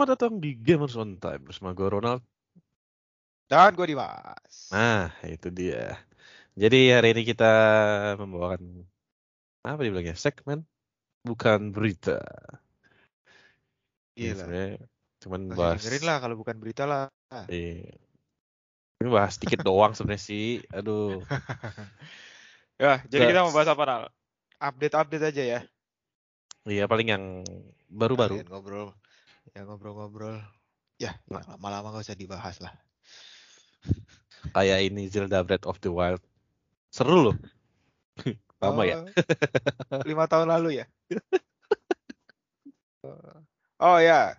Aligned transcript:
Selamat 0.00 0.16
datang 0.16 0.40
di 0.40 0.56
Gamers 0.56 0.96
on 0.96 1.20
Time 1.20 1.44
bersama 1.44 1.76
gue 1.76 1.84
Ronald. 1.84 2.24
Dan 3.52 3.76
gue 3.76 3.84
Dimas. 3.84 4.72
Nah, 4.72 5.12
itu 5.28 5.52
dia. 5.52 5.92
Jadi 6.56 6.88
hari 6.88 7.12
ini 7.12 7.28
kita 7.28 7.52
membawakan 8.16 8.88
apa 9.60 9.76
dibilangnya 9.84 10.16
segmen 10.16 10.64
bukan 11.20 11.68
berita. 11.68 12.16
Iya 14.16 14.32
Ya, 14.32 14.34
lah. 14.40 14.48
cuman 15.20 15.52
usah 15.52 15.56
bahas. 15.60 15.84
dengerin 15.84 16.04
lah 16.08 16.16
kalau 16.24 16.36
bukan 16.40 16.56
berita 16.56 16.88
lah. 16.88 17.12
Iya. 17.52 17.92
Ini 19.04 19.08
bahas 19.12 19.36
dikit 19.36 19.60
doang 19.60 19.92
sebenarnya 19.92 20.24
sih. 20.24 20.64
Aduh. 20.72 21.20
Ya, 22.80 23.04
jadi 23.04 23.36
kita 23.36 23.44
mau 23.44 23.52
bahas 23.52 23.68
apa 23.68 23.84
Nal? 23.84 24.02
Update-update 24.64 25.28
aja 25.28 25.42
ya. 25.44 25.60
Iya 26.64 26.88
paling 26.88 27.12
yang 27.12 27.24
baru-baru. 27.92 28.40
Ngobrol. 28.48 28.96
Ya 29.54 29.66
ngobrol-ngobrol. 29.66 30.38
Ya, 31.00 31.16
yang 31.32 31.42
lama-lama 31.48 31.96
gak 31.96 32.04
usah 32.06 32.18
dibahas 32.18 32.60
lah. 32.60 32.74
Kayak 34.56 34.84
ini 34.84 35.08
Zelda 35.08 35.40
Breath 35.40 35.64
of 35.64 35.80
the 35.80 35.88
Wild. 35.90 36.20
Seru 36.92 37.32
loh. 37.32 37.36
Lama 38.62 38.84
ya. 38.84 39.00
Oh, 39.00 39.08
Lima 40.04 40.28
tahun 40.28 40.52
lalu 40.52 40.84
ya. 40.84 40.86
oh 43.80 43.98
ya. 43.98 44.36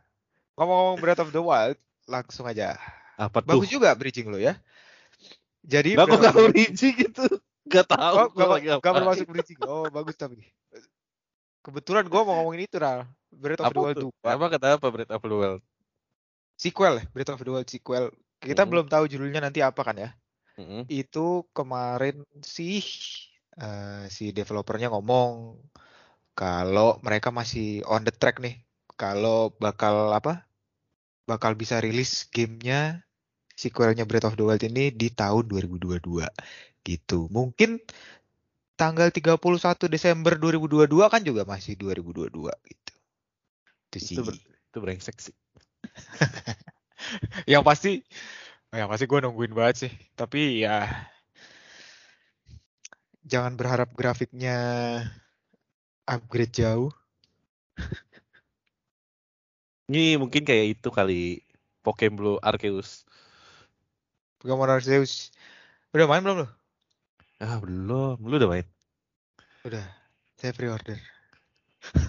Ngomong-ngomong 0.55 0.97
Breath 1.01 1.21
of 1.25 1.33
the 1.33 1.41
Wild, 1.41 1.77
langsung 2.05 2.45
aja. 2.45 2.77
Apa 3.17 3.41
tuh? 3.41 3.57
Bagus 3.57 3.69
juga 3.73 3.89
bridging 3.97 4.29
lo 4.29 4.37
ya. 4.37 4.53
Jadi 5.65 5.97
Lah 5.97 6.05
kok 6.05 6.07
Breath 6.07 6.21
of 6.21 6.21
gak 6.21 6.33
the 6.33 6.41
Wild- 6.45 6.53
bridging 6.53 6.95
gitu? 7.01 7.25
Gak 7.65 7.85
tahu. 7.89 8.15
Oh, 8.15 8.27
gak, 8.37 8.79
gak 8.79 8.93
bermasuk 8.93 9.25
bridging. 9.25 9.59
Oh, 9.65 9.89
bagus 9.89 10.13
tapi. 10.13 10.45
Kebetulan 11.65 12.05
gue 12.05 12.21
mau 12.21 12.37
ngomongin 12.41 12.69
itu, 12.69 12.77
Ral. 12.77 13.09
Breath 13.31 13.63
of 13.63 13.71
Apa 13.71 13.75
the 13.75 13.81
Wild 13.81 13.97
tuh? 13.97 14.11
2. 14.23 14.35
Apa 14.35 14.45
kata 14.51 14.67
apa 14.75 14.87
Breath 14.91 15.13
of 15.15 15.23
the 15.23 15.37
Wild? 15.39 15.61
Sequel 16.59 16.95
Breath 17.15 17.31
of 17.33 17.41
the 17.41 17.51
Wild 17.51 17.67
sequel. 17.71 18.05
Kita 18.41 18.65
belum 18.67 18.89
tahu 18.91 19.07
judulnya 19.07 19.41
nanti 19.41 19.63
apa 19.63 19.81
kan 19.81 19.97
ya. 19.97 20.09
Itu 20.85 21.49
kemarin 21.57 22.21
sih 22.45 22.85
eh, 23.57 24.03
si 24.13 24.29
developernya 24.29 24.93
ngomong 24.93 25.57
kalau 26.37 27.01
mereka 27.01 27.33
masih 27.33 27.81
on 27.89 28.05
the 28.05 28.13
track 28.13 28.37
nih. 28.43 28.61
Kalau 28.99 29.55
bakal 29.57 30.13
apa? 30.13 30.45
Bakal 31.25 31.57
bisa 31.57 31.81
rilis 31.81 32.29
gamenya 32.29 33.01
sequelnya 33.57 34.05
Breath 34.09 34.29
of 34.29 34.37
the 34.37 34.45
Wild 34.45 34.61
ini 34.65 34.89
di 34.93 35.13
tahun 35.13 35.49
2022 35.49 36.25
gitu. 36.81 37.29
Mungkin 37.29 37.77
tanggal 38.73 39.13
31 39.13 39.37
Desember 39.85 40.33
2022 40.41 41.13
kan 41.13 41.21
juga 41.21 41.45
masih 41.45 41.77
2022 41.77 42.49
gitu. 42.65 42.80
Itu 43.91 43.99
sih. 43.99 44.15
Itu, 44.15 44.23
ber- 44.23 44.39
itu 44.39 44.77
brengsek 44.79 45.17
sih. 45.19 45.35
Yang 47.51 47.63
pasti 47.67 47.91
yang 48.71 48.87
pasti 48.87 49.03
gue 49.03 49.19
nungguin 49.19 49.51
banget 49.51 49.75
sih. 49.87 49.91
Tapi 50.15 50.63
ya 50.63 50.87
jangan 53.27 53.59
berharap 53.59 53.91
grafiknya 53.91 54.55
upgrade 56.07 56.55
jauh. 56.55 56.87
Ini 59.91 60.15
mungkin 60.15 60.47
kayak 60.47 60.79
itu 60.79 60.87
kali 60.87 61.43
Pokemon 61.83 62.15
Blue 62.15 62.37
Arceus. 62.39 63.03
Pokemon 64.39 64.71
Arceus. 64.71 65.35
Udah 65.91 66.07
main 66.07 66.23
belum 66.23 66.47
lo? 66.47 66.47
Ah 67.43 67.59
belum, 67.59 68.23
lu 68.23 68.39
udah 68.39 68.47
main. 68.47 68.65
Udah. 69.67 69.83
Saya 70.39 70.55
pre-order. 70.55 70.95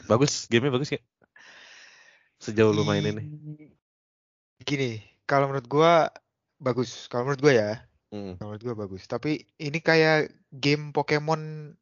Bagus, 0.07 0.47
gamenya 0.47 0.79
bagus 0.79 0.95
ya. 0.95 1.01
Sejauh 2.43 2.75
lu 2.75 2.83
main 2.83 3.07
ini. 3.07 3.23
Gini, 4.63 4.99
kalau 5.25 5.47
menurut 5.47 5.71
gua 5.71 6.11
bagus. 6.59 7.07
Kalau 7.07 7.23
menurut 7.27 7.39
gua 7.39 7.55
ya, 7.55 7.71
Hmm. 8.11 8.35
kalau 8.35 8.51
menurut 8.55 8.65
gua 8.67 8.77
bagus. 8.83 9.07
Tapi 9.07 9.47
ini 9.57 9.79
kayak 9.79 10.27
game 10.51 10.91
Pokemon 10.91 11.73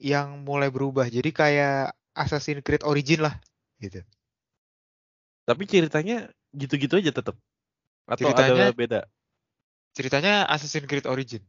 yang 0.00 0.40
mulai 0.48 0.72
berubah. 0.72 1.04
Jadi 1.06 1.28
kayak 1.28 1.92
Assassin's 2.16 2.64
Creed 2.64 2.82
Origin 2.88 3.20
lah, 3.22 3.36
gitu. 3.78 4.00
Tapi 5.44 5.62
ceritanya 5.68 6.28
gitu-gitu 6.50 6.96
aja 6.96 7.12
tetap. 7.12 7.36
Atau 8.08 8.32
Ceritanya- 8.32 8.72
ada 8.72 8.74
beda? 8.74 9.00
Ceritanya 9.92 10.48
Assassin's 10.48 10.88
Creed 10.88 11.04
Origin. 11.04 11.44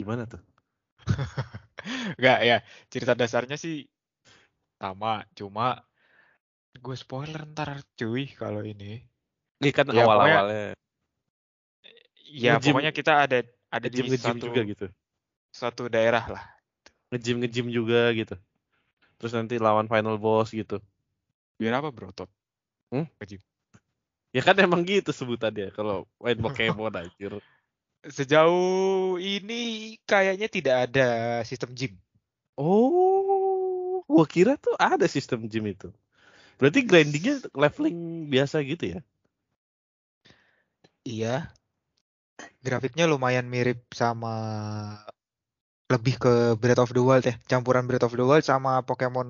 Gimana 0.00 0.24
tuh? 0.26 0.40
Enggak 2.18 2.38
ya, 2.42 2.56
cerita 2.88 3.12
dasarnya 3.12 3.60
sih 3.60 3.84
sama, 4.78 5.24
cuma 5.38 5.80
gue 6.74 6.96
spoiler 6.98 7.46
ntar 7.54 7.80
cuy 7.94 8.28
kalau 8.34 8.60
ini. 8.66 9.00
Ini 9.62 9.70
kan 9.70 9.86
Ya, 9.94 10.04
awal-awalnya 10.04 10.74
Ya 12.34 12.58
Nge-gym- 12.58 12.74
pokoknya 12.74 12.92
kita 12.92 13.12
ada 13.24 13.38
ada 13.70 13.86
di 13.86 14.02
ngejim 14.02 14.10
ngejim 14.10 14.36
satu 14.42 14.46
juga 14.50 14.60
gitu. 14.66 14.86
suatu 15.54 15.82
daerah 15.86 16.24
lah. 16.26 16.44
Ngejim 17.14 17.36
ngejim 17.38 17.66
juga 17.70 18.10
gitu. 18.10 18.34
Terus 19.22 19.32
nanti 19.38 19.54
lawan 19.62 19.86
final 19.86 20.18
boss 20.18 20.50
gitu. 20.50 20.82
Biar 21.56 21.78
apa 21.78 21.94
berotot? 21.94 22.26
Hmm? 22.90 23.06
Nge-gym. 23.22 23.38
Ya 24.34 24.42
kan 24.42 24.58
emang 24.58 24.82
gitu 24.82 25.14
sebutannya 25.14 25.70
kalau 25.70 26.10
main 26.18 26.34
Pokemon 26.42 26.90
anjir. 27.06 27.38
Sejauh 28.04 29.16
ini 29.16 29.94
kayaknya 30.04 30.50
tidak 30.50 30.76
ada 30.90 31.08
sistem 31.46 31.70
gym. 31.72 31.94
Oh, 32.58 33.23
gua 34.10 34.24
kira 34.28 34.54
tuh 34.60 34.74
ada 34.78 35.06
sistem 35.08 35.46
gym 35.50 35.64
itu. 35.74 35.88
Berarti 36.58 36.80
grindingnya 36.86 37.34
leveling 37.54 38.28
biasa 38.32 38.62
gitu 38.64 38.84
ya? 38.96 39.00
Iya. 41.04 41.52
Grafiknya 42.64 43.04
lumayan 43.06 43.46
mirip 43.46 43.78
sama 43.94 44.34
lebih 45.92 46.14
ke 46.16 46.32
Breath 46.56 46.82
of 46.82 46.90
the 46.96 47.02
Wild 47.04 47.24
ya, 47.28 47.36
campuran 47.46 47.84
Breath 47.84 48.08
of 48.08 48.16
the 48.16 48.24
Wild 48.24 48.44
sama 48.44 48.80
Pokemon 48.88 49.28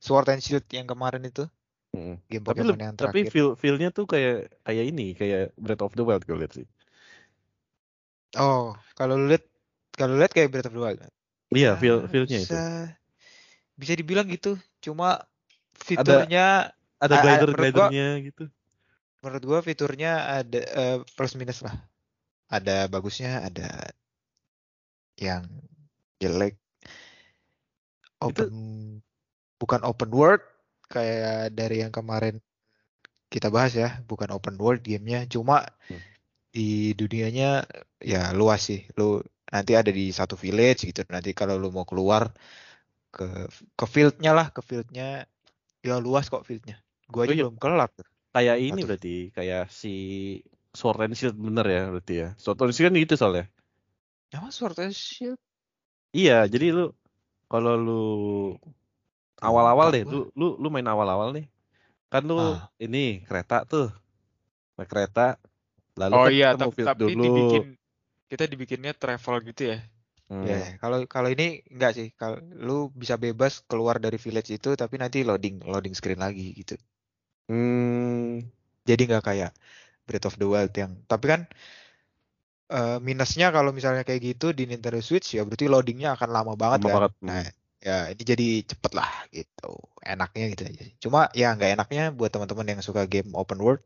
Sword 0.00 0.32
and 0.32 0.40
Shield 0.40 0.64
yang 0.72 0.88
kemarin 0.88 1.22
itu. 1.28 1.44
Mm. 1.92 2.16
Game 2.30 2.44
Tapi 2.46 2.60
Pokemon 2.64 2.66
leb- 2.72 2.80
yang 2.80 2.94
tapi 2.96 3.18
feel 3.28 3.48
feelnya 3.60 3.88
tuh 3.92 4.06
kayak 4.08 4.48
kayak 4.64 4.84
ini 4.88 5.12
kayak 5.12 5.52
Breath 5.60 5.84
of 5.84 5.92
the 5.94 6.04
Wild 6.06 6.24
gue 6.24 6.36
lihat 6.40 6.52
sih. 6.56 6.66
Oh, 8.38 8.72
kalau 8.96 9.18
lu 9.18 9.26
lihat 9.28 9.44
kalau 9.98 10.16
lu 10.16 10.22
lihat 10.22 10.32
kayak 10.32 10.48
Breath 10.54 10.70
of 10.70 10.74
the 10.74 10.82
Wild. 10.82 11.00
Iya 11.50 11.74
Ya, 11.74 11.80
feel 11.82 11.96
feelnya 12.08 12.38
itu. 12.40 12.56
Bisa 13.80 13.96
dibilang 13.96 14.28
gitu. 14.28 14.60
Cuma 14.84 15.24
fiturnya 15.80 16.68
Ada 17.00 17.14
ah, 17.16 17.20
glider 17.24 17.50
glidernya 17.56 18.08
gitu. 18.28 18.44
menurut 19.24 19.44
gua 19.48 19.60
fiturnya 19.64 20.12
ada 20.40 20.60
eh, 20.60 20.98
plus 21.16 21.32
minus 21.40 21.64
lah. 21.64 21.72
Ada 22.52 22.90
bagusnya, 22.92 23.46
ada 23.48 23.88
yang 25.16 25.44
jelek. 26.20 26.60
Open 28.20 28.50
bukan 29.60 29.80
open 29.88 30.10
world 30.12 30.44
kayak 30.92 31.56
dari 31.56 31.80
yang 31.84 31.92
kemarin 31.92 32.36
kita 33.32 33.48
bahas 33.48 33.72
ya, 33.78 33.88
bukan 34.10 34.28
open 34.34 34.56
world 34.58 34.82
gamenya, 34.82 35.24
cuma 35.30 35.62
Hmm. 35.88 36.02
di 36.50 36.92
dunianya 36.98 37.64
ya 38.02 38.34
luas 38.34 38.60
sih. 38.68 38.80
Lu 38.98 39.22
nanti 39.54 39.72
ada 39.78 39.90
di 39.94 40.10
satu 40.10 40.34
village 40.34 40.88
gitu. 40.88 41.00
Nanti 41.08 41.30
kalau 41.32 41.54
lu 41.62 41.70
mau 41.70 41.86
keluar 41.86 42.28
ke 43.10 43.26
ke 43.74 43.86
fieldnya 43.86 44.32
lah, 44.32 44.48
ke 44.54 44.62
fieldnya 44.62 45.26
ya 45.82 45.96
luas 45.98 46.28
kok 46.28 46.46
fieldnya. 46.46 46.78
Gua 47.10 47.24
Oh 47.24 47.26
aja 47.26 47.34
iya. 47.34 47.44
belum 47.46 47.58
kelar. 47.58 47.90
Kayak 48.30 48.56
ini 48.62 48.80
Satu. 48.80 48.86
berarti 48.86 49.14
kayak 49.34 49.64
si 49.74 49.94
Sword 50.70 51.02
and 51.02 51.14
Shield 51.18 51.34
bener 51.34 51.66
ya 51.66 51.82
berarti 51.90 52.14
ya. 52.14 52.28
Sword 52.38 52.62
and 52.62 52.72
Shield 52.72 52.94
kan 52.94 53.02
gitu 53.02 53.14
soalnya. 53.18 53.44
Emang 54.30 54.54
Sword 54.54 54.78
and 54.78 54.94
Shield? 54.94 55.38
Iya, 56.14 56.46
jadi 56.46 56.70
lu 56.70 56.94
kalau 57.50 57.74
lu 57.74 58.02
awal-awal 59.42 59.90
deh, 59.90 60.04
lu 60.06 60.30
lu 60.38 60.54
lu 60.60 60.68
main 60.70 60.86
awal-awal 60.86 61.34
nih. 61.34 61.46
Kan 62.10 62.26
lu 62.26 62.38
Ah. 62.38 62.70
ini 62.78 63.22
kereta 63.26 63.66
tuh. 63.66 63.90
Naik 64.78 64.86
kereta. 64.90 65.38
Lalu 65.98 66.12
Oh 66.14 66.24
kan 66.26 66.32
iya, 66.32 66.48
kita 66.54 66.56
mau 66.58 66.70
tapi, 66.70 66.74
field 66.78 66.88
tapi 66.88 67.00
dulu. 67.02 67.22
dibikin 67.26 67.64
kita 68.30 68.44
dibikinnya 68.46 68.92
travel 68.94 69.36
gitu 69.50 69.62
ya. 69.74 69.78
Hmm. 70.30 70.46
Ya, 70.46 70.78
kalau 70.78 71.02
kalau 71.10 71.26
ini 71.34 71.66
enggak 71.74 71.92
sih. 71.98 72.08
Kalau 72.14 72.38
lu 72.54 72.94
bisa 72.94 73.18
bebas 73.18 73.66
keluar 73.66 73.98
dari 73.98 74.14
village 74.14 74.54
itu 74.54 74.78
tapi 74.78 74.94
nanti 75.02 75.26
loading 75.26 75.66
loading 75.66 75.94
screen 75.98 76.22
lagi 76.22 76.54
gitu. 76.54 76.78
Hmm. 77.50 78.46
Jadi 78.86 79.02
nggak 79.10 79.24
kayak 79.26 79.50
Breath 80.06 80.26
of 80.30 80.38
the 80.38 80.46
Wild 80.46 80.70
yang 80.78 80.94
tapi 81.10 81.26
kan 81.34 81.40
eh, 82.70 82.98
minusnya 83.02 83.50
kalau 83.50 83.70
misalnya 83.74 84.06
kayak 84.06 84.22
gitu 84.22 84.46
di 84.54 84.70
Nintendo 84.70 85.02
Switch 85.02 85.34
ya 85.34 85.42
berarti 85.42 85.66
loadingnya 85.66 86.14
akan 86.14 86.28
lama 86.30 86.52
banget 86.54 86.78
Lama 86.86 86.88
kan. 86.88 86.94
banget. 86.94 87.12
Nah, 87.26 87.44
ya 87.82 87.96
ini 88.14 88.22
jadi 88.22 88.48
cepet 88.70 88.92
lah 88.94 89.10
gitu. 89.34 89.70
Enaknya 90.06 90.44
gitu 90.54 90.62
aja. 90.70 90.82
Cuma 91.02 91.20
ya 91.34 91.50
nggak 91.58 91.70
enaknya 91.74 92.02
buat 92.14 92.30
teman-teman 92.30 92.78
yang 92.78 92.80
suka 92.86 93.02
game 93.10 93.34
open 93.34 93.58
world 93.58 93.82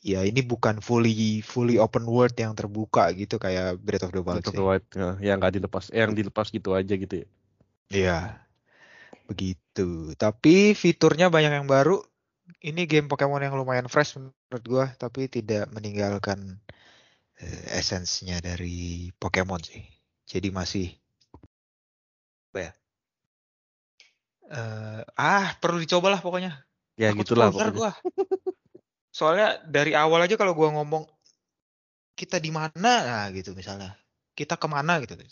ya 0.00 0.24
ini 0.24 0.40
bukan 0.40 0.80
fully 0.80 1.44
fully 1.44 1.76
open 1.76 2.08
world 2.08 2.32
yang 2.32 2.56
terbuka 2.56 3.12
gitu 3.12 3.36
kayak 3.36 3.76
Breath 3.76 4.08
of 4.08 4.12
the 4.16 4.24
Wild 4.24 4.40
Breath 4.40 4.48
of 4.48 4.54
sih. 4.56 4.58
the 4.58 4.64
Wild 4.64 4.84
ya, 4.96 5.10
yang 5.20 5.36
nggak 5.36 5.60
dilepas, 5.60 5.92
eh, 5.92 6.00
yang 6.00 6.16
dilepas 6.16 6.48
gitu 6.48 6.72
aja 6.72 6.94
gitu 6.96 7.14
ya. 7.20 7.26
Iya. 7.92 8.18
Begitu. 9.28 10.16
Tapi 10.16 10.72
fiturnya 10.72 11.28
banyak 11.28 11.52
yang 11.52 11.68
baru. 11.68 12.00
Ini 12.62 12.84
game 12.84 13.08
Pokemon 13.08 13.42
yang 13.42 13.54
lumayan 13.56 13.88
fresh 13.90 14.16
menurut 14.18 14.64
gua, 14.64 14.86
tapi 14.96 15.28
tidak 15.28 15.68
meninggalkan 15.72 16.60
eh, 17.40 17.78
esensinya 17.78 18.40
dari 18.40 19.12
Pokemon 19.16 19.60
sih. 19.60 19.82
Jadi 20.24 20.48
masih 20.48 20.88
apa 22.52 22.58
ya? 22.60 22.72
Eh, 24.52 25.00
ah, 25.16 25.48
perlu 25.60 25.80
dicobalah 25.80 26.20
pokoknya. 26.20 26.64
Ya 26.96 27.12
Takut 27.12 27.24
gitulah 27.24 27.48
pokoknya. 27.52 27.72
gua. 27.76 27.92
Soalnya 29.22 29.62
dari 29.62 29.94
awal 29.94 30.26
aja 30.26 30.34
kalau 30.34 30.50
gua 30.58 30.74
ngomong 30.74 31.06
kita 32.18 32.42
di 32.42 32.50
mana, 32.50 32.92
nah 33.06 33.26
gitu 33.30 33.54
misalnya. 33.54 33.94
Kita 34.34 34.58
ke 34.58 34.66
mana 34.66 34.98
gitu. 34.98 35.14
Udah, 35.14 35.30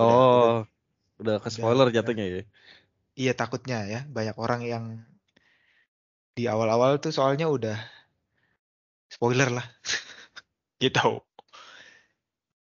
Oh, 0.00 0.64
udah 1.20 1.36
ke 1.36 1.52
udah, 1.52 1.52
spoiler 1.52 1.86
udah. 1.92 1.94
jatuhnya 2.00 2.24
ya. 2.24 2.42
Iya 3.20 3.32
takutnya 3.36 3.84
ya, 3.84 4.00
banyak 4.08 4.36
orang 4.40 4.64
yang 4.64 4.84
di 6.32 6.48
awal-awal 6.48 6.96
tuh 7.04 7.12
soalnya 7.12 7.52
udah 7.52 7.76
spoiler 9.12 9.52
lah. 9.52 9.66
gitu. 10.82 11.20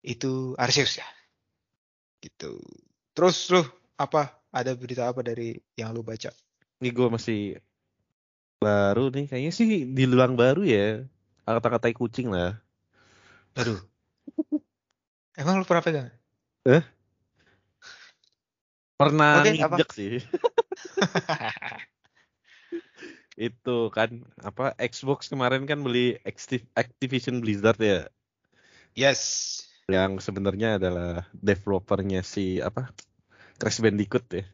Itu 0.00 0.56
Arceus 0.56 0.96
ya. 0.96 1.08
Gitu. 2.24 2.56
Terus 3.12 3.52
lu 3.52 3.60
apa? 4.00 4.32
Ada 4.48 4.72
berita 4.72 5.12
apa 5.12 5.20
dari 5.20 5.60
yang 5.76 5.92
lu 5.92 6.00
baca? 6.00 6.32
Ini 6.80 6.88
gue 6.88 7.08
masih 7.12 7.58
baru 8.58 9.10
nih, 9.14 9.30
kayaknya 9.30 9.52
sih 9.54 9.86
dibilang 9.86 10.34
baru 10.34 10.66
ya. 10.66 11.06
Kata-kata 11.46 11.88
kucing 11.94 12.28
lah. 12.28 12.58
Aduh. 13.56 13.80
Emang 15.38 15.62
lu 15.62 15.64
pernah 15.64 15.82
pegang? 15.82 16.10
Pernah 18.98 19.46
Oke, 19.46 19.54
apa? 19.62 19.78
nginjek 19.78 19.90
sih. 19.94 20.18
Itu 23.38 23.94
kan 23.94 24.26
apa 24.42 24.74
Xbox 24.82 25.30
kemarin 25.30 25.62
kan 25.62 25.78
beli 25.78 26.18
Activ- 26.26 26.66
Activision 26.74 27.38
Blizzard 27.38 27.78
ya, 27.78 28.10
yes. 28.98 29.62
yang 29.86 30.18
sebenarnya 30.18 30.82
adalah 30.82 31.30
developernya 31.30 32.26
si 32.26 32.58
apa 32.58 32.90
Crash 33.62 33.78
Bandicoot 33.78 34.26
ya. 34.34 34.44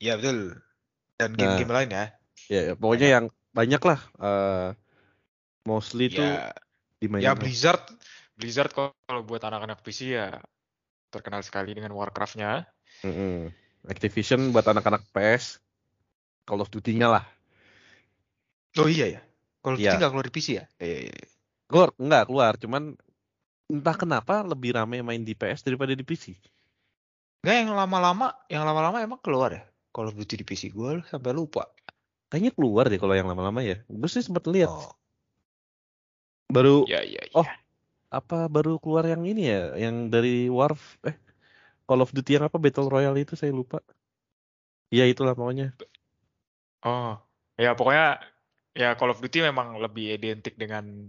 Iya 0.00 0.16
betul. 0.16 0.64
Dan 1.20 1.36
Nah. 1.36 1.60
game-game 1.60 1.72
lain 1.76 1.90
ya. 1.92 2.06
Ya, 2.50 2.72
ya, 2.72 2.74
pokoknya 2.74 3.08
yang 3.20 3.24
banyak 3.52 3.82
lah. 3.84 4.00
eh, 4.18 4.68
mostly 5.62 6.10
tuh 6.10 6.24
Ya, 6.24 6.50
dimainin. 6.98 7.26
Ya 7.26 7.32
Blizzard, 7.38 7.82
Blizzard 8.34 8.72
kalau 8.74 8.90
kalau 9.06 9.22
buat 9.22 9.42
anak-anak 9.44 9.84
PC 9.84 10.16
ya 10.16 10.40
terkenal 11.12 11.44
sekali 11.44 11.76
dengan 11.76 11.92
Warcraft-nya. 11.92 12.66
Mm-mm. 13.04 13.52
Activision 13.86 14.54
buat 14.54 14.64
anak-anak 14.64 15.04
PS, 15.12 15.58
Call 16.46 16.62
of 16.62 16.70
Duty-nya 16.72 17.10
lah. 17.10 17.24
Oh 18.78 18.88
iya 18.88 19.18
ya. 19.18 19.20
Kalau 19.60 19.76
Iya. 19.76 19.94
Duty 19.94 20.00
nggak 20.00 20.10
keluar 20.10 20.26
di 20.26 20.34
PC 20.34 20.48
ya? 20.56 20.64
Iya, 20.80 20.96
iya, 21.06 21.12
iya. 21.12 21.28
Keluar, 21.68 21.88
enggak 22.00 22.24
keluar, 22.28 22.52
cuman 22.58 22.82
entah 23.68 23.96
kenapa 23.96 24.44
lebih 24.44 24.76
rame 24.76 25.00
main 25.04 25.22
di 25.22 25.36
PS 25.36 25.64
daripada 25.64 25.92
di 25.92 26.04
PC. 26.04 26.34
Nggak 27.42 27.56
yang 27.58 27.70
lama-lama, 27.74 28.32
yang 28.48 28.62
lama-lama 28.64 29.02
emang 29.02 29.20
keluar 29.20 29.50
ya? 29.52 29.62
Call 29.92 30.08
of 30.08 30.16
Duty 30.16 30.40
di 30.40 30.44
PC 30.46 30.72
gue 30.72 31.04
sampai 31.10 31.36
lupa. 31.36 31.68
Kayaknya 32.32 32.52
keluar 32.56 32.88
deh 32.88 32.96
kalau 32.96 33.12
yang 33.12 33.28
lama-lama 33.28 33.60
ya. 33.60 33.84
Gue 33.92 34.08
sih 34.08 34.24
sempat 34.24 34.48
lihat. 34.48 34.72
Oh. 34.72 34.88
Baru 36.48 36.88
Ya 36.88 37.04
ya 37.04 37.20
ya. 37.20 37.36
Oh. 37.36 37.44
apa 38.12 38.48
baru 38.48 38.76
keluar 38.80 39.04
yang 39.08 39.24
ini 39.24 39.48
ya, 39.48 39.72
yang 39.76 40.08
dari 40.08 40.48
Warf 40.48 41.00
eh 41.04 41.16
Call 41.84 42.00
of 42.04 42.12
Duty 42.12 42.40
yang 42.40 42.44
apa 42.48 42.56
Battle 42.56 42.88
Royale 42.88 43.20
itu 43.20 43.36
saya 43.36 43.52
lupa. 43.52 43.84
Iya 44.92 45.08
itulah 45.08 45.32
pokoknya. 45.32 45.72
Oh, 46.84 47.16
ya 47.56 47.72
pokoknya 47.76 48.20
ya 48.72 48.96
Call 48.96 49.12
of 49.12 49.20
Duty 49.20 49.44
memang 49.44 49.76
lebih 49.80 50.16
identik 50.16 50.56
dengan 50.56 51.08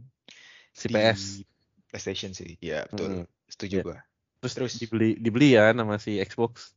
Si 0.72 0.88
Di 0.88 0.96
PS. 0.96 1.44
PlayStation 1.92 2.32
sih. 2.32 2.56
Iya 2.60 2.88
betul. 2.88 3.24
Mm-mm. 3.24 3.26
Setuju 3.52 3.76
Iya. 3.80 3.84
gua. 3.84 4.00
Terus, 4.44 4.54
Terus? 4.60 4.74
dibeli 4.80 5.16
dibeli 5.20 5.56
ya 5.56 5.72
sama 5.76 5.96
si 6.00 6.20
Xbox. 6.20 6.72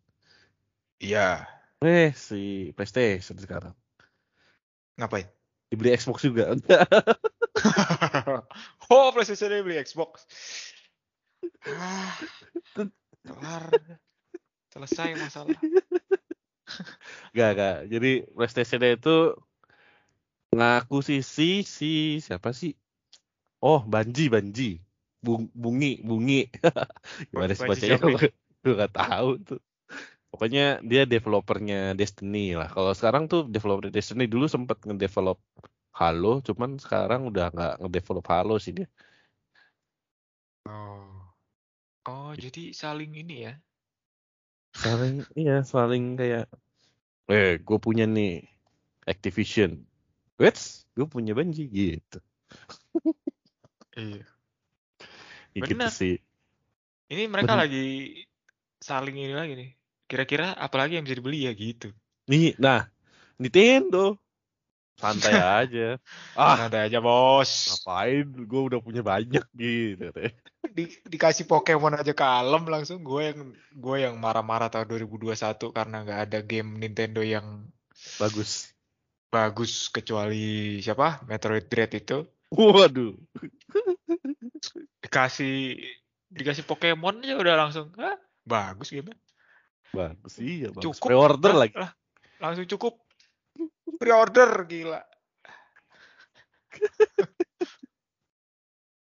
Iya. 0.98 1.46
Eh 1.82 2.10
si 2.18 2.70
PlayStation 2.74 3.38
sekarang. 3.38 3.74
Ngapain? 4.96 5.28
Dibeli 5.68 5.92
Xbox 5.92 6.24
juga. 6.24 6.54
oh 8.92 9.08
PlayStation 9.12 9.50
dia 9.52 9.60
beli 9.60 9.76
Xbox. 9.82 10.24
Ah, 11.66 12.16
kelar. 13.26 13.64
Selesai 14.72 15.16
masalah. 15.20 15.58
Gak, 17.36 17.50
gak. 17.58 17.76
Jadi 17.92 18.24
PlayStation 18.32 18.82
itu 18.82 19.36
ngaku 20.54 20.98
sih 21.04 21.20
si 21.20 21.66
si 21.66 22.22
siapa 22.22 22.54
sih? 22.56 22.72
Oh, 23.60 23.82
Banji, 23.82 24.30
Banji. 24.30 24.80
Bung, 25.20 25.50
bungi, 25.52 26.00
bungi. 26.06 26.46
Gimana 27.32 27.52
sih 27.52 27.66
bacanya? 27.66 27.98
Gue 28.62 28.74
gak 28.74 28.94
tahu 28.94 29.30
tuh. 29.42 29.60
Pokoknya 30.36 30.84
dia 30.84 31.08
developernya 31.08 31.96
Destiny 31.96 32.52
lah. 32.52 32.68
Kalau 32.68 32.92
sekarang 32.92 33.24
tuh 33.24 33.48
developer 33.48 33.88
Destiny 33.88 34.28
dulu 34.28 34.44
sempat 34.44 34.84
ngedevelop 34.84 35.40
Halo, 35.96 36.44
cuman 36.44 36.76
sekarang 36.76 37.32
udah 37.32 37.48
nggak 37.48 37.74
ngedevelop 37.80 38.28
Halo 38.28 38.60
sih 38.60 38.76
dia. 38.76 38.84
Oh. 40.68 41.24
Oh, 42.04 42.36
jadi 42.36 42.76
saling 42.76 43.16
ini 43.16 43.48
ya. 43.48 43.56
Saling, 44.76 45.24
iya, 45.32 45.64
saling 45.64 46.20
kayak, 46.20 46.52
eh, 47.32 47.56
gue 47.56 47.78
punya 47.80 48.04
nih 48.04 48.44
Activision. 49.08 49.88
Wets, 50.36 50.84
gue 50.92 51.08
punya 51.08 51.32
Bungie 51.32 51.64
gitu. 51.64 52.20
Iya. 53.96 54.20
Ya 55.56 55.60
gitu 55.64 55.80
Bener. 55.80 55.88
sih. 55.88 56.20
Ini 57.08 57.24
mereka 57.24 57.56
Bener. 57.56 57.64
lagi 57.64 57.86
saling 58.84 59.16
ini 59.16 59.32
lagi 59.32 59.56
nih. 59.56 59.70
Kira-kira 60.06 60.54
apa 60.54 60.76
lagi 60.78 60.96
yang 60.98 61.04
bisa 61.06 61.18
dibeli 61.18 61.46
ya 61.46 61.52
gitu. 61.52 61.90
Nih, 62.30 62.54
nah, 62.58 62.86
Nintendo. 63.38 64.14
Santai 64.96 65.34
aja. 65.66 66.00
Ah, 66.32 66.56
Santai 66.56 66.88
aja, 66.88 66.98
Bos. 67.04 67.68
ngapain? 67.68 68.26
Gue 68.46 68.60
udah 68.72 68.80
punya 68.80 69.02
banyak 69.04 69.44
gitu. 69.52 70.08
Di, 70.66 70.84
dikasih 71.04 71.44
Pokemon 71.46 72.00
aja 72.00 72.10
kalem 72.16 72.64
langsung 72.66 73.04
gue 73.04 73.22
yang 73.30 73.40
gue 73.76 73.96
yang 74.02 74.14
marah-marah 74.18 74.72
tahun 74.72 74.88
2021 74.88 75.36
karena 75.70 75.96
nggak 76.02 76.20
ada 76.30 76.38
game 76.42 76.80
Nintendo 76.80 77.20
yang 77.22 77.66
Bagus. 78.18 78.70
bagus 79.28 79.88
kecuali 79.88 80.78
siapa 80.80 81.22
Metroid 81.24 81.66
Dread 81.68 81.92
itu 81.96 82.24
Waduh. 82.52 83.14
dikasih 85.02 85.80
dikasih 86.28 86.64
Pokemon 86.66 87.22
aja 87.24 87.34
udah 87.38 87.54
langsung 87.56 87.88
ah 88.00 88.16
bagus 88.42 88.90
game 88.90 89.12
Bagus 89.96 90.34
iya, 90.38 90.68
bagus. 90.70 90.84
cukup. 90.92 91.08
Pre-order 91.08 91.52
lagi. 91.56 91.74
langsung 92.36 92.68
cukup. 92.68 93.00
Pre-order 93.96 94.68
gila. 94.68 95.00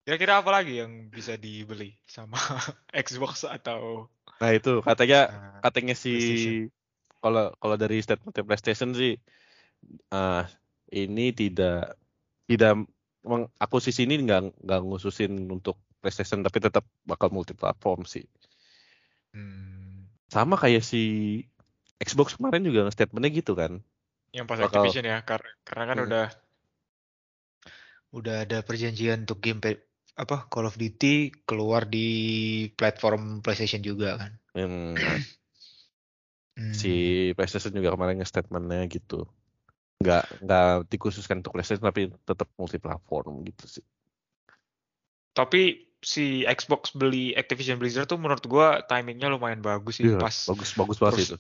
Kira-kira 0.04 0.44
apa 0.44 0.52
lagi 0.52 0.84
yang 0.84 1.08
bisa 1.08 1.40
dibeli 1.40 1.96
sama 2.04 2.36
Xbox 3.08 3.48
atau 3.48 4.12
Nah, 4.44 4.52
itu 4.52 4.84
katanya 4.84 5.20
uh, 5.32 5.60
katanya 5.64 5.96
si 5.96 6.12
kalau 7.24 7.56
kalau 7.64 7.80
dari 7.80 8.04
statement 8.04 8.36
PlayStation 8.44 8.92
sih 8.92 9.16
eh 10.12 10.44
ini 10.92 11.32
tidak 11.32 11.96
tidak 12.44 12.84
mengakuisisi 13.24 14.04
ini 14.04 14.20
nggak 14.28 14.68
nggak 14.68 14.82
ngususin 14.84 15.48
untuk 15.48 15.80
PlayStation 16.04 16.44
tapi 16.44 16.60
tetap 16.60 16.84
bakal 17.08 17.32
multiplatform 17.32 18.04
sih. 18.04 18.28
hmm, 19.32 19.83
Sama 20.34 20.58
kayak 20.58 20.82
si 20.82 21.02
Xbox 22.02 22.34
kemarin 22.34 22.66
juga 22.66 22.90
statementnya 22.90 23.30
gitu 23.30 23.54
kan. 23.54 23.78
Yang 24.34 24.46
pas 24.50 24.58
Bakal- 24.58 24.68
Activision 24.82 25.06
ya, 25.06 25.22
kar- 25.22 25.54
karena 25.62 25.84
kan 25.86 25.98
Hmm. 26.02 26.08
udah 26.10 26.26
udah 28.14 28.36
ada 28.46 28.62
perjanjian 28.62 29.26
untuk 29.26 29.42
game 29.42 29.58
apa 30.14 30.46
Call 30.46 30.70
of 30.70 30.78
Duty 30.78 31.34
keluar 31.50 31.90
di 31.90 32.06
platform 32.78 33.42
PlayStation 33.42 33.82
juga 33.82 34.22
kan 34.22 34.32
Hmm. 36.54 36.70
si 36.70 36.94
PlayStation 37.34 37.74
juga 37.74 37.98
kemarin 37.98 38.22
statementnya 38.22 38.86
gitu. 38.86 39.26
Nggak 39.98 40.46
nggak 40.46 40.70
dikhususkan 40.86 41.42
untuk 41.42 41.58
PlayStation 41.58 41.82
tapi 41.82 42.14
tetap 42.14 42.46
multiplatform 42.58 43.42
gitu 43.46 43.66
sih. 43.66 43.86
tapi 45.34 45.93
si 46.04 46.44
Xbox 46.44 46.92
beli 46.94 47.32
Activision 47.34 47.80
Blizzard 47.80 48.06
tuh 48.06 48.20
menurut 48.20 48.44
gua 48.46 48.84
timingnya 48.84 49.32
lumayan 49.32 49.64
bagus 49.64 49.98
sih 50.04 50.12
Iya, 50.12 50.20
pas 50.20 50.36
bagus 50.52 50.70
bagus 50.76 50.98
banget 51.00 51.18
itu. 51.26 51.38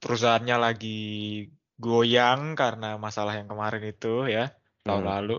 perusahaannya 0.00 0.56
lagi 0.56 0.98
goyang 1.78 2.56
karena 2.56 2.96
masalah 2.96 3.36
yang 3.38 3.46
kemarin 3.46 3.84
itu 3.84 4.26
ya 4.26 4.50
tahun 4.82 5.04
Hmm. 5.04 5.12
lalu 5.14 5.36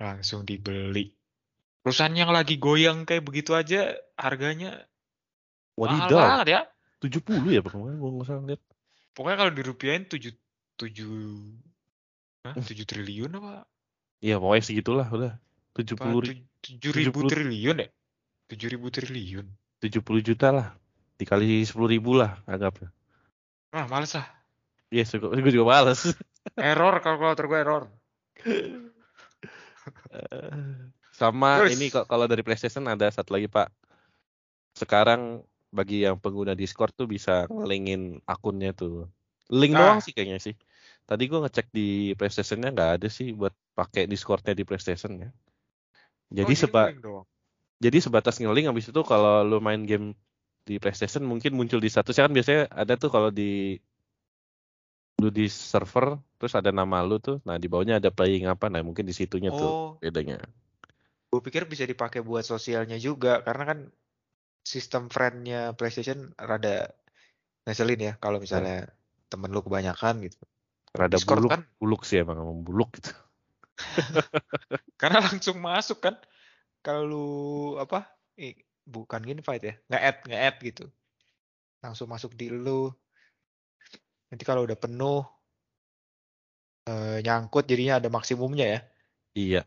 langsung 0.00 0.42
dibeli 0.42 1.14
perusahaan 1.82 2.14
yang 2.14 2.32
lagi 2.32 2.58
goyang 2.58 3.04
kayak 3.06 3.22
begitu 3.22 3.54
aja 3.54 3.94
harganya 4.18 4.82
mahal 5.78 6.08
Wadidaw, 6.08 6.18
banget 6.18 6.48
ya 6.48 6.60
70 7.02 7.50
ya 7.50 7.60
kemarin 7.62 7.96
gua 7.98 8.10
nggak 8.14 8.26
salah 8.26 8.44
lihat. 8.46 8.62
Pokoknya 9.12 9.36
kalau 9.44 9.52
dirupiahin 9.52 10.04
tujuh 10.08 10.32
tujuh 10.78 11.12
Hah, 12.42 12.54
tujuh 12.58 12.86
triliun 12.86 13.30
apa? 13.38 13.66
Iya 14.22 14.38
pokoknya 14.38 14.62
segitulah 14.62 15.06
udah. 15.10 15.32
tujuh 15.72 15.96
puluh 15.96 16.22
tujuh 16.62 16.90
ribu 16.94 17.26
70 17.26 17.30
triliun 17.30 17.76
ya? 17.82 17.88
Tujuh 18.48 18.68
ribu 18.70 18.86
triliun. 18.88 19.46
tujuh 19.82 19.98
puluh 19.98 20.22
juta 20.22 20.54
lah. 20.54 20.66
Dikali 21.18 21.66
sepuluh 21.66 21.90
ribu 21.90 22.14
lah 22.14 22.38
anggapnya. 22.46 22.90
Ah, 23.74 23.90
males 23.90 24.14
lah. 24.14 24.26
Iya, 24.92 25.02
yes, 25.02 25.16
gue 25.18 25.52
juga 25.52 25.66
males. 25.66 26.00
Error 26.58 27.00
kalkulator 27.00 27.44
gue 27.48 27.58
error. 27.58 27.84
Sama 31.12 31.62
Terus. 31.66 31.72
ini 31.78 31.86
kok 31.90 32.06
kalau 32.06 32.26
dari 32.26 32.42
PlayStation 32.42 32.86
ada 32.86 33.06
satu 33.10 33.34
lagi 33.34 33.46
Pak. 33.46 33.68
Sekarang 34.74 35.42
bagi 35.72 36.04
yang 36.04 36.16
pengguna 36.18 36.52
Discord 36.52 36.92
tuh 36.92 37.06
bisa 37.08 37.46
ngelingin 37.48 38.20
akunnya 38.26 38.72
tuh. 38.72 39.08
Link 39.52 39.74
Ah. 39.74 39.78
doang 39.96 40.00
sih 40.00 40.12
kayaknya 40.14 40.38
sih. 40.40 40.54
Tadi 41.04 41.26
gua 41.26 41.44
ngecek 41.44 41.68
di 41.74 42.14
PlayStation-nya 42.14 42.70
nggak 42.72 42.90
ada 43.02 43.08
sih 43.10 43.34
buat 43.34 43.52
pakai 43.74 44.06
Discord-nya 44.06 44.54
di 44.54 44.64
PlayStation 44.64 45.12
ya. 45.18 45.30
Jadi 46.32 46.52
Oh, 46.56 46.60
seba 46.64 46.82
jadi 47.82 47.98
sebatas 47.98 48.38
ngelink 48.38 48.70
habis 48.70 48.88
itu 48.88 49.00
kalau 49.02 49.42
lu 49.42 49.58
main 49.58 49.82
game 49.82 50.14
di 50.62 50.78
PlayStation 50.78 51.26
mungkin 51.26 51.58
muncul 51.58 51.82
di 51.82 51.90
statusnya 51.90 52.30
kan 52.30 52.32
biasanya 52.32 52.62
ada 52.70 52.94
tuh 52.94 53.10
kalau 53.10 53.34
di 53.34 53.76
lu 55.18 55.28
di 55.30 55.50
server 55.50 56.18
terus 56.38 56.54
ada 56.54 56.70
nama 56.74 57.02
lu 57.02 57.18
tuh. 57.18 57.38
Nah, 57.46 57.58
di 57.58 57.66
bawahnya 57.70 58.02
ada 58.02 58.10
playing 58.10 58.50
apa. 58.50 58.66
Nah, 58.70 58.82
mungkin 58.82 59.06
di 59.06 59.14
situnya 59.14 59.54
tuh 59.54 59.70
Oh, 59.70 59.90
bedanya. 60.02 60.42
gue 61.32 61.40
pikir 61.40 61.64
bisa 61.64 61.88
dipakai 61.88 62.20
buat 62.20 62.44
sosialnya 62.44 63.00
juga 63.00 63.40
karena 63.40 63.64
kan 63.64 63.78
sistem 64.62 65.08
friend-nya 65.08 65.72
PlayStation 65.74 66.36
rada 66.36 66.92
ngeselin 67.64 68.00
ya 68.00 68.12
kalau 68.20 68.36
misalnya 68.36 68.90
temen 69.32 69.48
lu 69.48 69.64
kebanyakan 69.64 70.28
gitu. 70.28 70.36
Rada 70.92 71.16
Discord 71.16 71.40
buluk, 71.40 71.50
kan 71.56 71.62
buluk 71.80 72.02
sih 72.04 72.20
emang 72.20 72.36
emang 72.36 72.60
buluk 72.60 73.00
gitu. 73.00 73.16
Karena 75.00 75.18
langsung 75.26 75.56
masuk 75.60 75.98
kan. 76.04 76.16
kalau 76.84 77.02
lu 77.12 77.26
apa? 77.84 77.98
eh, 78.38 78.54
bukan 78.94 79.22
invite 79.32 79.64
ya, 79.68 79.74
nge-add 79.90 80.18
nge-add 80.28 80.56
gitu. 80.68 80.84
Langsung 81.84 82.08
masuk 82.14 82.32
di 82.40 82.46
lu. 82.64 82.90
Nanti 84.30 84.44
kalau 84.48 84.62
udah 84.66 84.78
penuh 84.84 85.22
eh, 86.90 87.18
nyangkut 87.26 87.64
jadinya 87.70 87.94
ada 87.98 88.08
maksimumnya 88.16 88.66
ya. 88.74 88.78
Iya, 89.40 89.58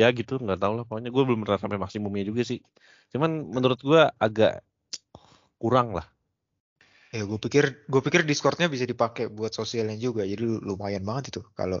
ya 0.00 0.06
gitu 0.18 0.32
nggak 0.44 0.58
tahu 0.62 0.72
lah 0.76 0.84
pokoknya 0.88 1.10
gue 1.14 1.22
belum 1.26 1.40
pernah 1.44 1.60
sampai 1.62 1.78
maksimumnya 1.82 2.24
juga 2.30 2.42
sih. 2.50 2.58
Cuman 3.12 3.30
menurut 3.54 3.78
gue 3.88 4.00
agak 4.26 4.52
kurang 5.60 5.94
lah. 5.96 6.06
Ya 7.12 7.22
gue 7.28 7.38
pikir 7.44 7.64
gue 7.92 8.00
pikir 8.06 8.20
Discordnya 8.24 8.68
bisa 8.74 8.84
dipakai 8.88 9.24
buat 9.28 9.52
sosialnya 9.52 9.96
juga. 10.00 10.22
Jadi 10.24 10.40
lu- 10.48 10.62
lumayan 10.64 11.04
banget 11.08 11.24
itu 11.36 11.40
kalau 11.58 11.80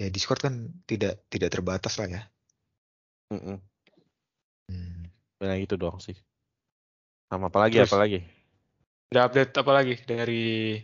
ya 0.00 0.08
Discord 0.08 0.40
kan 0.40 0.54
tidak 0.88 1.20
tidak 1.28 1.52
terbatas 1.52 2.00
lah 2.00 2.08
ya. 2.08 2.22
Mm-mm. 3.28 3.60
Hmm. 4.72 5.02
Nah 5.44 5.56
itu 5.60 5.76
doang 5.76 6.00
sih. 6.00 6.16
Sama 7.28 7.52
apa 7.52 7.68
lagi 7.68 7.76
Terus? 7.78 7.92
apa 7.92 7.98
lagi? 8.00 8.18
Ada 9.12 9.20
update 9.28 9.52
apa 9.60 9.72
lagi 9.76 9.94
dari 10.08 10.78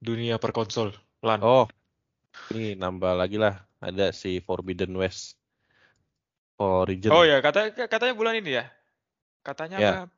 dunia 0.00 0.40
per 0.40 0.56
konsol? 0.56 0.96
LAN. 1.20 1.40
Oh, 1.44 1.66
ini 2.56 2.74
nambah 2.74 3.12
lagi 3.14 3.36
lah. 3.36 3.60
Ada 3.84 4.16
si 4.16 4.40
Forbidden 4.40 4.96
West 4.96 5.36
Origin. 6.56 7.12
Oh 7.12 7.22
ya, 7.28 7.44
kata 7.44 7.76
katanya 7.76 8.14
bulan 8.16 8.40
ini 8.40 8.56
ya. 8.56 8.64
Katanya 9.44 9.76
Ya. 9.76 9.90
apa? 9.92 10.08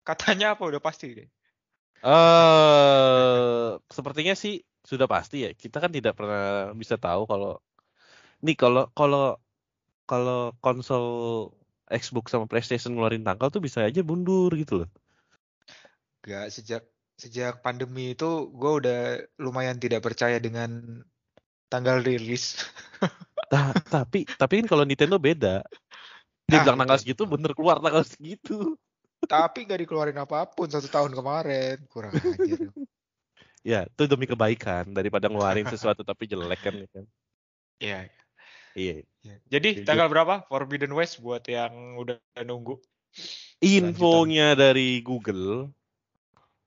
Katanya 0.00 0.46
apa 0.56 0.62
udah 0.64 0.80
pasti 0.80 1.12
deh. 1.12 1.28
Eh, 2.00 3.68
sepertinya 3.92 4.32
sih 4.32 4.64
sudah 4.84 5.06
pasti 5.10 5.36
ya. 5.44 5.50
Kita 5.56 5.76
kan 5.82 5.90
tidak 5.92 6.16
pernah 6.18 6.72
bisa 6.76 6.96
tahu 6.96 7.24
kalau 7.28 7.60
nih 8.44 8.56
kalau 8.56 8.88
kalau 8.96 9.36
kalau 10.10 10.52
konsol 10.64 11.04
Xbox 11.90 12.30
sama 12.32 12.46
PlayStation 12.50 12.94
ngeluarin 12.94 13.26
tanggal 13.26 13.50
tuh 13.50 13.62
bisa 13.62 13.82
aja 13.86 14.00
mundur 14.06 14.50
gitu 14.54 14.84
loh. 14.84 14.88
Gak 16.24 16.52
sejak 16.52 16.82
sejak 17.20 17.60
pandemi 17.60 18.16
itu 18.16 18.48
gue 18.48 18.72
udah 18.80 18.98
lumayan 19.44 19.76
tidak 19.76 20.00
percaya 20.06 20.40
dengan 20.40 21.04
tanggal 21.68 22.00
rilis. 22.04 22.56
Nah, 23.50 23.74
tapi 23.90 24.22
tapi 24.38 24.62
kan 24.62 24.66
kalau 24.70 24.84
Nintendo 24.86 25.18
beda. 25.18 25.66
Dia 26.46 26.58
Nah, 26.58 26.62
bilang 26.62 26.78
tanggal 26.78 26.98
itu. 26.98 27.02
segitu 27.02 27.22
bener 27.26 27.50
keluar 27.58 27.82
tanggal 27.82 28.06
segitu. 28.06 28.78
Tapi 29.30 29.58
gak 29.68 29.80
dikeluarin 29.82 30.18
apa 30.18 30.46
pun 30.56 30.68
satu 30.70 30.88
tahun 30.90 31.12
kemarin. 31.18 31.76
Kurang 31.92 32.14
ajar. 32.18 32.60
Ya, 33.60 33.84
itu 33.84 34.08
demi 34.08 34.24
kebaikan 34.24 34.96
daripada 34.96 35.28
ngeluarin 35.28 35.68
sesuatu 35.68 36.00
tapi 36.00 36.24
jelek 36.24 36.60
kan 36.64 36.74
ya 36.80 36.88
kan. 36.88 37.04
Iya. 37.80 37.98
Iya. 38.72 38.94
Jadi 39.50 39.68
Jujur. 39.82 39.86
tanggal 39.86 40.08
berapa 40.08 40.34
Forbidden 40.48 40.94
West 40.96 41.20
buat 41.20 41.44
yang 41.44 41.98
udah 42.00 42.16
nunggu? 42.46 42.80
Infonya 43.60 44.56
dari 44.56 45.02
Google. 45.04 45.68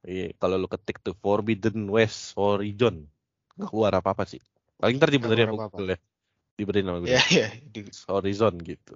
Iya, 0.03 0.35
kalau 0.35 0.59
lu 0.59 0.67
ketik 0.67 0.99
tuh 0.99 1.15
Forbidden 1.15 1.87
West 1.87 2.35
Horizon. 2.35 3.07
Nggak 3.55 3.69
keluar 3.71 3.93
apa-apa 3.95 4.27
sih. 4.27 4.43
Paling 4.77 4.99
ntar 4.99 5.09
dibenerin 5.09 5.49
sama. 5.55 5.71
Google 5.71 5.95
ya. 5.95 5.99
Dibenerin 6.59 6.85
sama 6.85 6.99
Google. 6.99 7.15
ya 7.15 7.23
ya. 7.31 7.47
Di, 7.63 7.79
Horizon 8.11 8.53
gitu. 8.61 8.95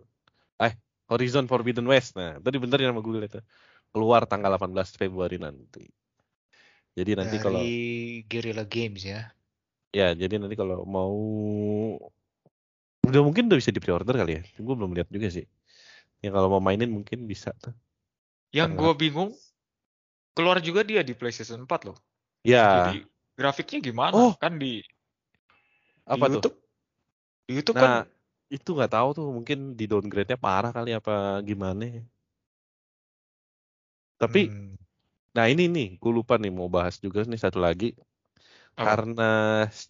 Eh, 0.60 0.74
Horizon 1.08 1.46
Forbidden 1.48 1.88
West. 1.88 2.20
Nah, 2.20 2.38
itu 2.38 2.50
dibenerin 2.52 2.92
sama 2.92 3.02
Google 3.02 3.26
itu. 3.26 3.40
Keluar 3.96 4.28
tanggal 4.28 4.52
18 4.60 5.00
Februari 5.00 5.40
nanti. 5.40 5.88
Jadi 6.98 7.12
nanti 7.14 7.38
dari 7.38 7.46
kalau 7.46 7.62
Guerrilla 8.26 8.66
Games 8.66 9.06
ya. 9.06 9.30
ya, 9.94 10.18
jadi 10.18 10.42
nanti 10.42 10.58
kalau 10.58 10.82
mau 10.82 11.14
udah 13.06 13.22
mungkin 13.22 13.46
udah 13.46 13.58
bisa 13.62 13.70
di 13.70 13.78
pre-order 13.78 14.18
kali 14.18 14.42
ya. 14.42 14.44
Gue 14.58 14.74
belum 14.74 14.98
lihat 14.98 15.06
juga 15.14 15.30
sih. 15.30 15.46
Ya 16.26 16.34
kalau 16.34 16.50
mau 16.50 16.58
mainin 16.58 16.90
mungkin 16.90 17.30
bisa 17.30 17.54
tuh. 17.62 17.78
Yang 18.50 18.82
gue 18.82 18.92
bingung 18.98 19.32
keluar 20.34 20.58
juga 20.58 20.82
dia 20.82 21.06
di 21.06 21.14
PlayStation 21.14 21.62
4 21.70 21.86
loh. 21.86 21.98
Ya, 22.42 22.90
Jadi 22.90 23.06
grafiknya 23.38 23.94
gimana? 23.94 24.18
Oh. 24.18 24.34
Kan 24.42 24.58
di, 24.58 24.82
apa 26.10 26.26
di 26.26 26.34
tuh? 26.34 26.34
YouTube. 26.42 26.56
Di 27.46 27.52
YouTube 27.62 27.78
Nah, 27.78 27.84
kan 27.86 27.92
itu 28.50 28.70
nggak 28.74 28.92
tahu 28.98 29.10
tuh 29.14 29.28
mungkin 29.30 29.78
di 29.78 29.86
downgrade-nya 29.86 30.40
parah 30.40 30.74
kali 30.74 30.98
apa 30.98 31.46
gimana. 31.46 32.02
Tapi 34.18 34.50
Hmm, 34.50 34.74
nah 35.36 35.46
ini 35.48 35.68
nih, 35.68 35.88
gue 35.98 36.12
lupa 36.12 36.36
nih 36.40 36.52
mau 36.54 36.68
bahas 36.68 36.98
juga 37.00 37.24
nih 37.28 37.40
satu 37.40 37.60
lagi. 37.60 37.94
Apa? 38.78 38.94
Karena 38.94 39.32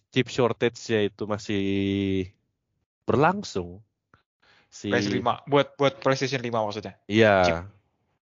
chip 0.08 0.32
shortage-nya 0.32 1.12
itu 1.12 1.28
masih 1.28 1.64
berlangsung. 3.04 3.84
Si 4.68 4.92
PS5 4.92 5.44
buat 5.48 5.76
buat 5.80 5.94
PlayStation 6.00 6.40
5 6.44 6.64
maksudnya. 6.64 6.96
Iya, 7.08 7.34
chip. 7.44 7.56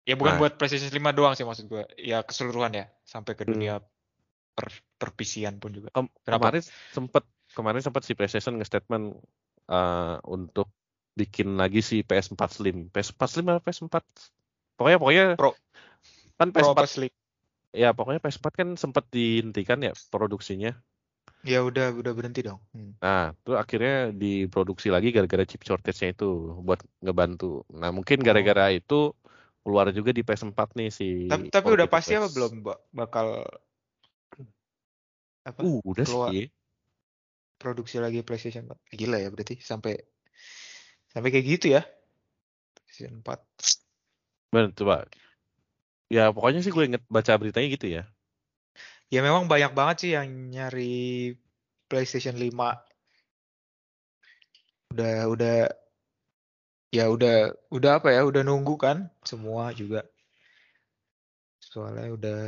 Ya 0.07 0.15
bukan 0.17 0.35
Nah. 0.35 0.41
buat 0.47 0.53
PlayStation 0.55 0.91
5 0.91 1.11
doang 1.11 1.35
sih 1.35 1.43
maksud 1.43 1.67
gue. 1.67 1.83
Ya 1.99 2.23
keseluruhan 2.23 2.71
ya 2.75 2.85
sampai 3.03 3.35
ke 3.35 3.43
Hmm. 3.43 3.51
dunia 3.55 3.73
per 4.55 4.67
perpisian 4.99 5.59
pun 5.59 5.71
juga. 5.71 5.91
Kem- 5.91 6.11
Kenapa? 6.23 6.51
kemarin 6.51 6.63
sempet 6.91 7.23
kemarin 7.51 7.81
sempat 7.83 8.03
si 8.07 8.15
PlayStation 8.15 8.55
nge-statement 8.59 9.15
eh, 9.71 10.15
untuk 10.27 10.67
bikin 11.15 11.55
lagi 11.59 11.79
si 11.83 12.03
PS4 12.03 12.59
Slim. 12.59 12.91
PS4 12.91 13.23
Slim 13.27 13.45
atau 13.51 13.63
PS4? 13.63 13.95
Pokoknya 14.75 14.97
pokoknya 14.99 15.25
Pro. 15.39 15.51
Kan 16.41 16.49
Pro 16.49 16.73
PS4 16.73 16.73
apa 16.73 16.85
Slim? 16.89 17.13
ya 17.71 17.89
pokoknya 17.95 18.19
PS4 18.19 18.45
kan 18.51 18.69
sempat 18.75 19.07
dihentikan 19.13 19.79
ya 19.79 19.93
produksinya. 20.11 20.75
Ya 21.41 21.65
udah 21.65 21.89
udah 21.97 22.13
berhenti 22.13 22.45
dong. 22.45 22.61
Hmm. 22.69 22.93
Nah, 23.01 23.33
itu 23.33 23.57
akhirnya 23.57 24.13
diproduksi 24.13 24.93
lagi 24.93 25.09
gara-gara 25.09 25.41
chip 25.41 25.65
shortage-nya 25.65 26.13
itu 26.13 26.57
buat 26.61 26.81
ngebantu. 27.01 27.65
Nah, 27.73 27.89
mungkin 27.89 28.21
gara-gara 28.21 28.69
itu 28.69 29.13
keluar 29.65 29.89
juga 29.93 30.13
di 30.13 30.21
PS4 30.21 30.59
nih 30.77 30.89
si 30.93 31.07
Tapi 31.25 31.49
tapi 31.49 31.67
udah 31.73 31.89
pasti 31.89 32.13
apa 32.17 32.29
belum 32.29 32.61
Mbak, 32.61 32.79
bakal 32.93 33.27
apa 35.41 35.59
Uh, 35.65 35.81
udah 35.81 36.05
keluar 36.05 36.29
sih. 36.29 36.45
produksi 37.57 37.97
lagi 37.97 38.21
PlayStation 38.21 38.69
4. 38.69 38.77
Gila 38.93 39.17
ya 39.17 39.29
berarti 39.33 39.57
sampai 39.57 39.97
sampai 41.09 41.29
kayak 41.33 41.45
gitu 41.57 41.73
ya. 41.73 41.81
PlayStation 42.77 43.25
4. 43.25 44.53
Bener, 44.53 44.69
coba. 44.77 45.09
Ya, 46.11 46.27
pokoknya 46.35 46.59
sih 46.59 46.75
gue 46.75 46.83
inget 46.91 47.03
baca 47.07 47.31
beritanya 47.39 47.67
gitu 47.71 47.87
ya. 47.87 48.03
Ya 49.07 49.19
memang 49.23 49.47
banyak 49.47 49.71
banget 49.71 49.95
sih 50.03 50.11
yang 50.15 50.27
nyari 50.51 51.35
PlayStation 51.87 52.35
5. 52.35 52.83
Udah 54.91 55.15
udah 55.31 55.57
ya 56.91 57.07
udah 57.07 57.55
udah 57.71 57.91
apa 58.03 58.11
ya? 58.11 58.27
Udah 58.27 58.43
nunggu 58.43 58.75
kan 58.75 59.07
semua 59.23 59.71
juga. 59.71 60.03
Soalnya 61.63 62.11
udah 62.11 62.39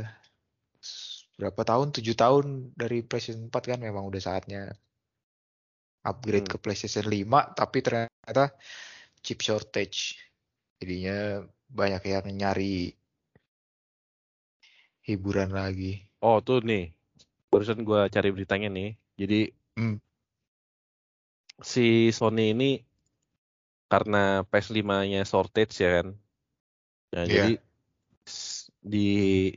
berapa 1.40 1.62
tahun? 1.64 1.88
7 1.96 2.12
tahun 2.12 2.76
dari 2.76 3.00
PlayStation 3.00 3.48
4 3.48 3.64
kan 3.64 3.80
memang 3.80 4.04
udah 4.04 4.20
saatnya 4.20 4.76
upgrade 6.04 6.44
Hmm. 6.48 6.52
ke 6.52 6.56
PlayStation 6.60 7.08
5 7.08 7.48
tapi 7.56 7.80
ternyata 7.80 8.52
chip 9.24 9.40
shortage. 9.40 10.20
Jadinya 10.76 11.40
banyak 11.72 12.02
yang 12.12 12.24
nyari 12.28 12.92
hiburan 15.04 15.52
lagi. 15.52 16.02
Oh, 16.18 16.40
tuh 16.40 16.60
nih. 16.60 16.90
barusan 17.48 17.86
gue 17.86 18.00
cari 18.10 18.34
beritanya 18.34 18.66
nih. 18.66 18.98
Jadi 19.14 19.46
Hmm. 19.78 20.02
si 21.62 22.10
Sony 22.10 22.50
ini 22.50 22.82
karena 23.86 24.42
PS5-nya 24.42 25.22
shortage 25.22 25.78
ya 25.78 26.02
kan. 26.02 26.18
Nah, 27.14 27.22
Iya. 27.22 27.30
jadi 27.30 27.52
di 28.82 29.08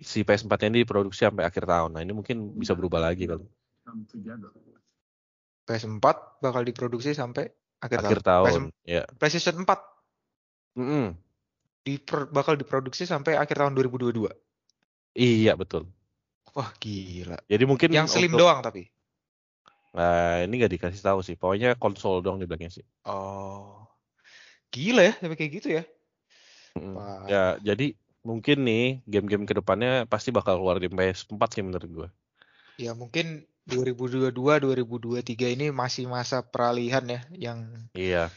si 0.06 0.22
PS4 0.22 0.70
ini 0.70 0.86
diproduksi 0.86 1.26
sampai 1.26 1.50
akhir 1.50 1.66
tahun. 1.66 1.98
Nah, 1.98 2.06
ini 2.06 2.14
mungkin 2.14 2.54
bisa 2.54 2.78
berubah 2.78 3.02
lagi 3.02 3.26
kalau 3.26 3.50
PS4 5.68 6.06
bakal 6.40 6.62
diproduksi 6.64 7.12
sampai 7.12 7.50
akhir, 7.82 7.98
akhir 8.06 8.20
tahun. 8.22 8.46
tahun. 8.46 8.62
Ya. 8.86 9.04
PS- 9.10 9.18
PlayStation 9.18 9.66
4 9.66 9.80
Mm-mm. 10.78 11.18
dipro- 11.82 12.30
bakal 12.30 12.54
diproduksi 12.56 13.10
sampai 13.10 13.42
akhir 13.42 13.58
tahun 13.58 13.74
2022. 13.74 14.30
Iya, 15.18 15.58
betul. 15.58 15.90
Wah, 16.54 16.70
gila. 16.78 17.42
Jadi 17.50 17.64
mungkin 17.66 17.90
Yang 17.90 18.18
slim 18.18 18.34
untuk- 18.38 18.46
doang 18.46 18.62
tapi. 18.62 18.94
Nah, 19.98 20.46
ini 20.46 20.54
nggak 20.62 20.74
dikasih 20.78 21.02
tahu 21.02 21.26
sih. 21.26 21.34
Pokoknya 21.34 21.74
konsol 21.74 22.22
doang 22.22 22.38
dibilangnya 22.38 22.70
sih. 22.70 22.86
Oh. 23.02 23.82
Gila 24.70 25.02
ya 25.10 25.14
sampai 25.18 25.38
kayak 25.38 25.52
gitu 25.58 25.68
ya. 25.82 25.84
Mm. 26.78 26.94
Wah. 26.94 27.26
Ya, 27.26 27.44
jadi 27.58 27.98
mungkin 28.22 28.62
nih 28.62 29.02
game-game 29.10 29.50
ke 29.50 29.58
depannya 29.58 30.06
pasti 30.06 30.30
bakal 30.30 30.62
keluar 30.62 30.78
di 30.78 30.86
PS4 30.86 31.42
sih 31.50 31.64
menurut 31.66 31.90
gue. 31.90 32.08
Ya 32.78 32.94
mungkin 32.94 33.48
2022 33.66 34.30
2023 34.62 35.50
ini 35.50 35.74
masih 35.74 36.06
masa 36.06 36.46
peralihan 36.46 37.02
ya 37.10 37.22
yang 37.34 37.60
Iya, 37.98 38.30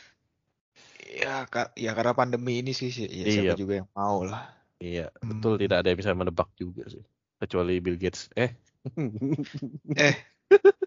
ya 1.06 1.44
ya 1.76 1.90
karena 1.92 2.16
pandemi 2.16 2.64
ini 2.64 2.72
sih 2.72 2.88
sih, 2.88 3.04
ya 3.04 3.26
siapa 3.28 3.52
Iya. 3.52 3.58
juga 3.58 3.74
yang 3.84 3.88
mau 3.92 4.24
lah. 4.24 4.48
Iya, 4.80 5.12
betul. 5.20 5.54
Hmm. 5.54 5.62
Tidak 5.62 5.76
ada 5.76 5.88
yang 5.88 5.98
bisa 5.98 6.12
menebak 6.12 6.48
juga 6.56 6.88
sih. 6.88 7.04
Kecuali 7.38 7.78
Bill 7.78 7.96
Gates. 7.96 8.28
Eh, 8.34 8.50
Eh. 9.96 10.16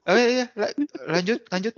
Oh 0.03 0.17
iya, 0.17 0.27
iya. 0.27 0.45
La- 0.53 0.75
lanjut 1.07 1.39
lanjut. 1.47 1.73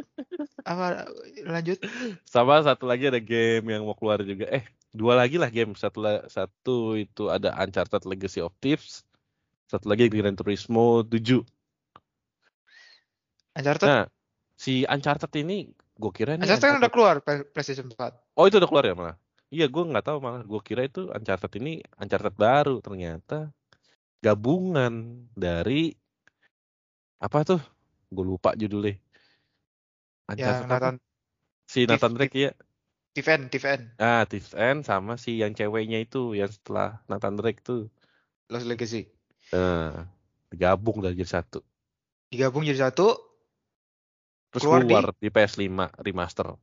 Apa 0.65 1.05
lanjut? 1.45 1.77
sama 2.25 2.57
satu 2.60 2.89
lagi 2.89 3.05
ada 3.05 3.22
game 3.22 3.69
yang 3.69 3.86
mau 3.86 3.93
keluar 3.93 4.17
juga. 4.19 4.50
Eh, 4.50 4.65
dua 4.89 5.13
lagi 5.13 5.38
lah 5.38 5.53
game. 5.53 5.77
Satu 5.77 6.01
satu 6.25 6.98
itu 6.98 7.29
ada 7.29 7.53
Uncharted 7.53 8.01
Legacy 8.03 8.41
of 8.41 8.57
Thieves. 8.57 9.05
Satu 9.69 9.86
lagi 9.86 10.10
Gran 10.10 10.34
Turismo 10.34 11.05
7. 11.05 11.45
Uncharted. 13.55 13.88
Nah, 13.88 14.03
si 14.55 14.84
Uncharted 14.84 15.31
ini 15.38 15.69
gue 15.95 16.12
kira 16.12 16.36
ini 16.36 16.43
Uncharted 16.43 16.60
kan 16.60 16.72
udah 16.75 16.89
Uncharted- 16.89 16.93
keluar 16.93 17.15
Play- 17.22 17.45
PlayStation 17.48 17.88
4. 17.88 18.12
Oh 18.36 18.45
itu 18.45 18.57
udah 18.57 18.67
keluar 18.67 18.84
ya 18.84 18.95
malah? 18.98 19.15
Iya 19.54 19.66
gue 19.70 19.84
nggak 19.86 20.06
tahu 20.06 20.18
malah. 20.22 20.42
Gue 20.46 20.62
kira 20.62 20.86
itu 20.86 21.10
Uncharted 21.10 21.54
ini 21.62 21.82
Uncharted 22.02 22.36
baru 22.36 22.82
ternyata 22.82 23.50
gabungan 24.22 25.25
dari 25.38 25.94
apa 27.22 27.46
tuh? 27.46 27.62
Gue 28.10 28.25
lupa 28.25 28.58
judulnya. 28.58 28.98
Uncharted 30.30 30.66
apa? 30.66 30.74
Nathan 30.74 30.96
Si 31.66 31.80
Nathan 31.90 32.14
Drake 32.14 32.38
ya. 32.38 32.52
Tiffen 33.16 33.48
Tiffen 33.48 33.96
Ah, 33.96 34.28
Thief's 34.28 34.52
End 34.52 34.84
sama 34.84 35.16
si 35.16 35.40
yang 35.40 35.56
ceweknya 35.56 36.04
itu 36.04 36.36
yang 36.36 36.52
setelah 36.52 37.00
Nathan 37.08 37.40
Drake 37.40 37.64
tuh. 37.64 37.88
Lost 38.52 38.68
Legacy. 38.68 39.08
Nah, 39.56 40.06
digabung 40.52 41.00
dari 41.00 41.16
jadi 41.16 41.42
satu. 41.42 41.64
Digabung 42.30 42.68
jadi 42.68 42.92
satu. 42.92 43.16
Terus 44.52 44.64
Keluar 44.68 44.82
keluar, 44.84 45.04
di- 45.16 45.28
di... 45.28 45.30
PS5 45.32 45.90
remaster. 46.04 46.60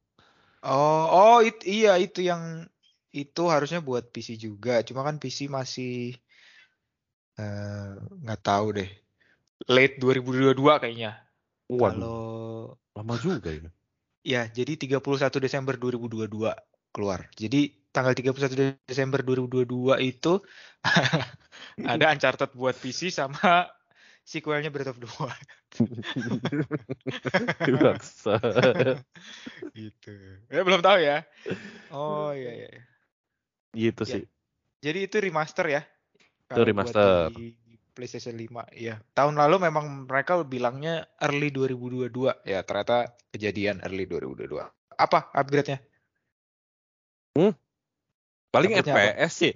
Oh, 0.63 1.05
oh 1.09 1.39
it- 1.43 1.65
iya 1.67 1.99
itu 1.99 2.23
yang 2.23 2.69
itu 3.13 3.43
harusnya 3.47 3.85
buat 3.85 4.09
PC 4.09 4.41
juga. 4.41 4.81
Cuma 4.83 5.05
kan 5.05 5.21
PC 5.21 5.53
masih 5.53 6.17
eh, 7.37 7.93
nggak 8.01 8.41
tahu 8.41 8.81
deh. 8.81 8.91
Late 9.69 10.01
2022 10.01 10.83
kayaknya. 10.83 11.21
Waduh, 11.69 11.95
Kalau 11.95 12.21
lama 12.93 13.17
juga 13.17 13.49
ya. 13.49 13.71
ya 14.25 14.43
jadi 14.49 14.77
31 14.77 15.39
Desember 15.39 15.77
2022 15.77 16.53
keluar. 16.93 17.29
Jadi 17.37 17.73
tanggal 17.93 18.17
31 18.17 18.81
Desember 18.89 19.21
2022 19.21 20.01
itu 20.01 20.41
ada 21.93 22.05
Uncharted 22.13 22.53
buat 22.57 22.77
PC 22.77 23.13
sama 23.13 23.69
sequelnya 24.25 24.73
Breath 24.73 24.93
of 24.93 25.01
the 25.01 25.09
Wild. 25.21 25.49
Gitu. 29.79 30.15
Ya 30.53 30.63
belum 30.63 30.85
tahu 30.85 30.99
ya. 31.01 31.25
Oh 31.93 32.33
iya 32.37 32.67
iya. 32.67 32.92
Gitu 33.73 34.03
Ya, 34.07 34.13
sih. 34.17 34.25
Jadi 34.83 34.99
itu 35.09 35.17
remaster 35.19 35.67
ya? 35.69 35.83
Itu 36.49 36.63
remaster. 36.63 37.33
di 37.35 37.57
PlayStation 37.93 38.37
5. 38.37 38.69
Iya. 38.73 39.01
Tahun 39.13 39.37
lalu 39.37 39.69
memang 39.69 40.09
mereka 40.09 40.41
bilangnya 40.45 41.09
early 41.21 41.53
2022. 41.53 42.49
Ya 42.49 42.65
ternyata 42.65 43.13
kejadian 43.33 43.85
early 43.85 44.09
2022. 44.09 44.65
Apa 44.97 45.33
upgrade-nya? 45.33 45.81
Paling 48.53 48.77
Upgrade-nya 48.77 48.95
apa? 48.95 49.05
FPS 49.17 49.33
sih. 49.33 49.55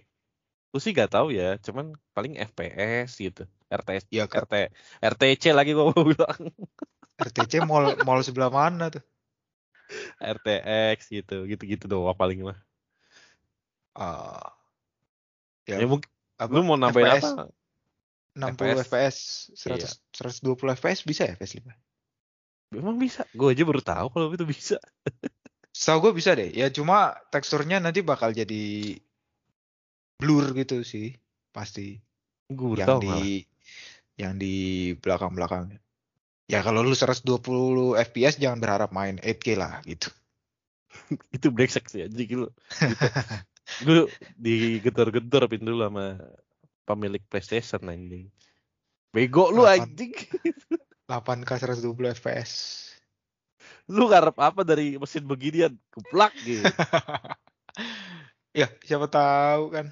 Gue 0.72 0.81
sih 0.81 0.92
gak 0.96 1.12
tahu 1.12 1.33
ya, 1.33 1.61
cuman 1.61 1.96
paling 2.16 2.37
FPS 2.40 3.20
gitu. 3.20 3.44
RTS, 3.68 4.09
Ya 4.09 4.24
ke 4.31 4.40
RT, 4.40 4.55
RTC 5.02 5.52
lagi 5.52 5.76
gue 5.76 5.85
mau 5.85 6.05
bilang. 6.05 6.40
RTC 7.26 7.64
mall 7.64 7.96
mall 8.05 8.20
sebelah 8.20 8.52
mana 8.52 8.92
tuh? 8.92 9.05
RTX 10.20 10.98
gitu, 11.09 11.48
gitu-gitu 11.48 11.88
doang 11.88 12.16
paling 12.16 12.44
mah. 12.44 12.59
Ah, 13.96 14.52
Ya, 15.66 15.82
ya 15.82 15.87
mungkin 15.90 16.06
apa? 16.38 16.50
lu 16.54 16.62
mau 16.62 16.78
nambahin 16.78 17.18
FPS 17.18 17.24
apa? 17.35 17.44
60 18.37 18.85
FPS, 18.87 19.16
Iya. 19.66 19.88
100 20.14 20.44
120 20.44 20.76
FPS 20.76 21.00
bisa 21.09 21.22
ya 21.26 21.35
PS5? 21.35 21.72
Memang 22.76 23.00
bisa. 23.00 23.24
Gue 23.32 23.56
aja 23.56 23.64
baru 23.64 23.82
tahu 23.82 24.06
kalau 24.12 24.28
itu 24.30 24.44
bisa. 24.46 24.76
Setahu 25.76 26.09
gue 26.09 26.12
bisa 26.20 26.37
deh. 26.37 26.52
Ya 26.52 26.68
cuma 26.68 27.16
teksturnya 27.32 27.80
nanti 27.80 28.04
bakal 28.04 28.37
jadi 28.37 28.96
blur 30.20 30.52
gitu 30.52 30.85
sih, 30.85 31.16
pasti. 31.50 31.96
Gue 32.46 32.76
yang 32.78 32.88
tahu 32.88 33.00
di 33.02 33.09
malah. 33.11 33.26
yang 34.20 34.35
di 34.37 34.54
belakang-belakangnya. 35.00 35.80
Ya 36.46 36.62
kalau 36.62 36.85
lu 36.87 36.94
120 36.94 37.26
FPS 37.98 38.38
jangan 38.38 38.61
berharap 38.62 38.94
main 38.94 39.18
8K 39.18 39.46
lah 39.59 39.80
gitu. 39.82 40.12
Itu 41.37 41.50
brengsek 41.50 41.88
sih 41.90 42.04
anjing 42.06 42.46
lu. 42.46 42.48
Gue 43.83 44.07
digedor-gedor 44.38 45.50
pintu 45.50 45.74
dulu 45.74 45.83
sama 45.85 46.07
pemilik 46.87 47.22
PlayStation 47.26 47.83
anjing. 47.87 48.31
Bego 49.11 49.50
lu 49.50 49.66
Delapan. 49.66 49.90
anjing. 49.90 50.12
8K 51.07 51.50
120 51.83 52.14
FPS. 52.14 52.50
Lu 53.87 54.11
ngarep 54.11 54.35
apa 54.38 54.66
dari 54.66 54.98
mesin 54.98 55.22
beginian? 55.22 55.74
Keplak 55.90 56.35
gitu. 56.42 56.62
ya, 58.61 58.66
siapa 58.83 59.07
tahu 59.07 59.70
kan. 59.70 59.87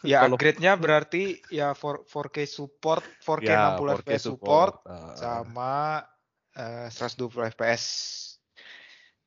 Ya 0.00 0.24
Kalau- 0.24 0.40
upgrade-nya 0.40 0.80
berarti 0.80 1.44
ya 1.52 1.76
4, 1.76 2.08
4K 2.08 2.48
support, 2.48 3.04
4K 3.20 3.48
Ya, 3.52 3.76
60 3.76 4.00
4K 4.00 4.00
FPS 4.00 4.22
support, 4.24 4.74
Ah. 4.88 5.12
sama 5.12 5.72
eh, 6.56 6.88
120 6.88 7.52
FPS 7.52 7.84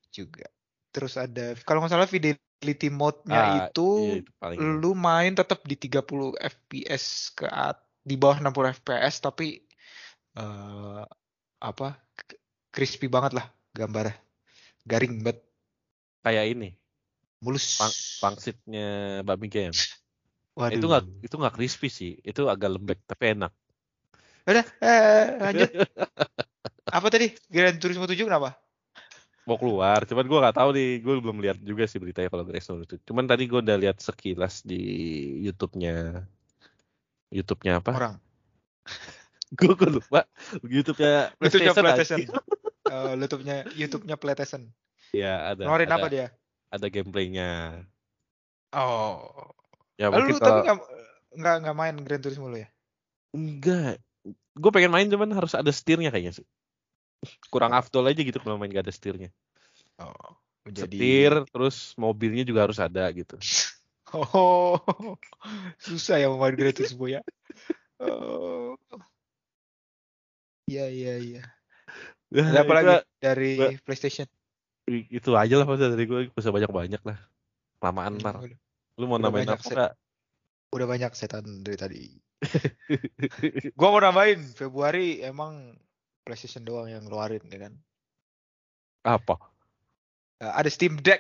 juga. 0.10 0.50
Terus 0.90 1.14
ada 1.18 1.54
kalau 1.62 1.86
nggak 1.86 1.94
salah 1.94 2.10
fidelity 2.64 2.88
mode-nya 2.88 3.44
Ah, 3.44 3.68
itu 3.68 3.88
iya, 4.00 4.16
itu 4.24 4.32
paling 4.40 4.60
lu 4.64 4.96
main 4.96 5.36
tetap 5.36 5.60
di 5.68 5.76
30 5.76 6.32
FPS 6.40 7.36
ke 7.36 7.46
at- 7.52 7.84
di 8.04 8.16
bawah 8.16 8.40
60 8.40 8.72
FPS 8.72 9.20
tapi 9.20 9.60
eh 10.40 11.04
apa 11.60 11.88
crispy 12.72 13.12
banget 13.12 13.36
lah 13.36 13.46
gambarnya. 13.76 14.16
Garing 14.88 15.24
banget. 15.24 15.44
Kayak 16.24 16.46
ini. 16.56 16.70
Mulus. 17.44 17.80
Pang 17.80 17.94
pangsitnya 18.24 18.88
Babi 19.28 19.48
Game. 19.52 19.76
waduh. 20.56 20.76
Itu 20.80 20.86
nggak 20.88 21.04
itu 21.28 21.36
nggak 21.36 21.56
crispy 21.60 21.88
sih, 21.92 22.12
itu 22.24 22.42
agak 22.48 22.70
lembek 22.80 23.00
tapi 23.04 23.36
enak. 23.36 23.52
udah 24.48 24.66
eh, 24.84 25.26
lanjut. 25.40 25.70
Apa 26.98 27.08
tadi? 27.12 27.28
Gran 27.52 27.76
Turismo 27.80 28.06
7 28.08 28.28
kenapa 28.28 28.63
Mau 29.44 29.60
keluar, 29.60 30.08
cuman 30.08 30.24
gua 30.24 30.40
nggak 30.48 30.56
tahu 30.56 30.70
nih, 30.72 30.90
gue 31.04 31.14
belum 31.20 31.38
lihat 31.44 31.58
juga 31.60 31.84
sih 31.84 32.00
beritanya 32.00 32.32
kalau 32.32 32.48
Turismo 32.48 32.80
itu. 32.80 32.96
Cuman 33.04 33.28
tadi 33.28 33.44
gue 33.44 33.60
udah 33.60 33.76
lihat 33.76 34.00
sekilas 34.00 34.64
di 34.64 34.80
YouTube-nya 35.44 36.24
YouTube-nya 37.28 37.84
apa? 37.84 37.92
orang 37.92 38.16
Gue 39.60 39.76
lupa. 39.86 40.24
YouTube-nya 40.64 41.36
YouTube-nya 41.44 41.74
PlayStation. 41.76 42.20
Eh, 42.88 43.14
YouTube-nya 43.20 43.56
YouTube-nya 43.76 44.16
PlayStation 44.16 44.62
Ya 45.12 45.52
ada. 45.54 45.68
ngeluarin 45.68 45.92
apa 45.92 46.08
dia 46.10 46.28
Ada 46.72 46.88
gameplaynya. 46.90 47.84
oh 48.74 49.52
Ya 50.00 50.10
Lalu 50.10 50.34
mungkin 50.34 50.36
lu 50.36 50.42
tapi 50.42 50.60
kalau 50.64 50.64
nggak 50.66 50.78
nggak 51.34 51.56
nggak 51.68 51.76
main 51.78 51.96
Gran 52.02 52.22
Turismo 52.24 52.48
lu 52.50 52.64
ya 52.64 52.70
enggak, 53.34 53.98
gue 54.54 54.72
pengen 54.72 54.94
main 54.94 55.10
cuman 55.10 55.34
harus 55.34 55.58
ada 55.58 55.74
setirnya 55.74 56.14
kayaknya 56.14 56.38
sih. 56.38 56.46
Kurang 57.52 57.72
afdol 57.74 58.10
aja 58.10 58.22
gitu 58.22 58.38
kalau 58.42 58.56
main 58.60 58.72
gak 58.72 58.88
ada 58.88 58.94
setirnya. 58.94 59.30
oh 60.02 60.34
jadi 60.64 60.88
Setir, 60.88 61.34
terus 61.52 61.92
mobilnya 62.00 62.48
juga 62.48 62.64
harus 62.64 62.80
ada 62.80 63.04
gitu. 63.12 63.36
Oh, 64.14 64.78
susah 65.82 66.22
ya 66.22 66.30
mau 66.30 66.38
main 66.38 66.54
Gran 66.54 66.70
Turismo 66.70 67.10
ya. 67.10 67.26
Oh. 67.98 68.78
Iya 70.70 70.86
iya 70.94 71.14
iya. 71.18 71.44
Ya, 72.30 72.46
Ada 72.46 72.62
apa 72.62 72.74
lagi 72.78 72.96
dari 73.18 73.58
gua- 73.58 73.74
PlayStation? 73.82 74.30
itu 74.86 75.34
aja 75.34 75.58
lah 75.58 75.66
maksudnya 75.66 75.98
dari 75.98 76.06
gue 76.06 76.30
bisa 76.30 76.54
banyak-banyak 76.54 77.02
lah. 77.02 77.18
Lamaan 77.82 78.22
ntar. 78.22 78.38
Lu 79.02 79.10
mau 79.10 79.18
udah 79.18 79.34
banyak 79.34 79.58
apa 79.58 79.66
set. 79.66 79.98
udah 80.70 80.86
banyak 80.86 81.12
setan 81.18 81.66
dari 81.66 81.78
tadi. 81.82 82.04
Gua 83.80 83.98
mau 83.98 84.02
nambahin 84.04 84.46
Februari 84.54 85.26
emang 85.26 85.74
PlayStation 86.24 86.64
doang 86.64 86.88
yang 86.88 87.04
ngeluarin 87.04 87.44
ya 87.52 87.70
kan. 87.70 87.74
apa? 89.04 89.36
Eh, 90.40 90.54
ada 90.56 90.70
Steam 90.72 90.96
Deck. 91.04 91.20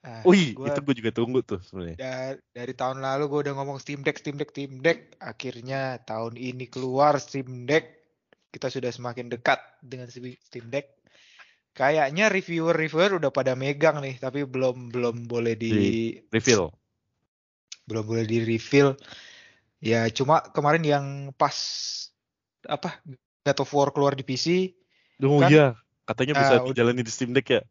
Ah, 0.00 0.24
Wih, 0.24 0.56
gua 0.56 0.72
itu 0.72 0.80
gue 0.80 0.94
juga 0.96 1.12
tunggu 1.12 1.44
tuh 1.44 1.60
sebenarnya. 1.60 2.00
da- 2.00 2.40
dari 2.56 2.72
tahun 2.72 3.04
lalu 3.04 3.28
gue 3.28 3.40
udah 3.48 3.54
ngomong 3.60 3.76
Steam 3.76 4.00
Deck, 4.00 4.16
Steam 4.16 4.40
Deck, 4.40 4.48
Steam 4.56 4.80
Deck. 4.80 5.12
Akhirnya 5.20 6.00
tahun 6.08 6.40
ini 6.40 6.72
keluar 6.72 7.20
Steam 7.20 7.68
Deck. 7.68 8.00
Kita 8.48 8.72
sudah 8.72 8.88
semakin 8.88 9.28
dekat 9.28 9.60
dengan 9.84 10.08
Steam 10.08 10.72
Deck. 10.72 10.96
Kayaknya 11.76 12.32
reviewer-reviewer 12.32 13.20
udah 13.20 13.30
pada 13.30 13.52
megang 13.52 14.00
nih, 14.00 14.16
tapi 14.16 14.48
belum 14.48 14.88
belum 14.88 15.28
boleh 15.28 15.54
di, 15.54 15.70
Di- 15.70 16.16
Reveal. 16.32 16.72
belum 17.84 18.04
boleh 18.08 18.24
di 18.24 18.38
reveal. 18.40 18.96
Ya 19.84 20.08
cuma 20.14 20.40
kemarin 20.40 20.84
yang 20.86 21.04
pas 21.36 21.56
apa 22.68 23.00
God 23.50 23.66
of 23.66 23.70
War 23.74 23.90
keluar 23.90 24.14
di 24.14 24.22
PC, 24.22 24.46
Oh 25.26 25.42
Kan, 25.42 25.50
iya, 25.50 25.76
katanya 26.08 26.34
bisa 26.38 26.62
uh, 26.62 26.64
dijalani 26.64 27.02
di 27.04 27.12
Steam 27.12 27.34
Deck 27.36 27.50
ya. 27.50 27.62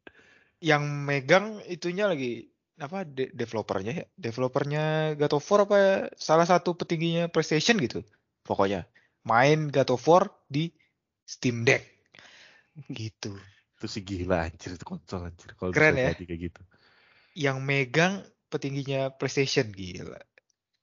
yang 0.60 0.84
megang 1.08 1.64
itunya 1.72 2.06
lagi 2.12 2.52
apa 2.80 3.04
de- 3.08 3.32
developernya 3.32 3.94
ya? 4.04 4.06
Developernya 4.16 4.84
God 5.20 5.34
of 5.40 5.48
War 5.52 5.60
apa 5.68 5.80
salah 6.20 6.48
satu 6.48 6.76
petingginya 6.76 7.32
PlayStation 7.32 7.80
gitu 7.80 8.04
pokoknya. 8.44 8.88
Main 9.24 9.72
God 9.72 9.90
of 9.96 10.04
War 10.08 10.32
di 10.48 10.72
Steam 11.24 11.64
Deck. 11.68 11.84
Gitu. 12.88 13.36
Itu 13.76 13.86
sih 13.88 14.04
gila 14.04 14.48
anjir 14.48 14.76
itu 14.76 14.86
konsol 14.88 15.28
anjir. 15.28 15.56
Kalau 15.56 15.72
Keren 15.72 15.96
ya? 15.96 16.12
kayak 16.16 16.40
gitu. 16.40 16.62
yang 17.36 17.64
megang 17.64 18.24
petingginya 18.52 19.16
PlayStation 19.16 19.72
gila. 19.72 20.20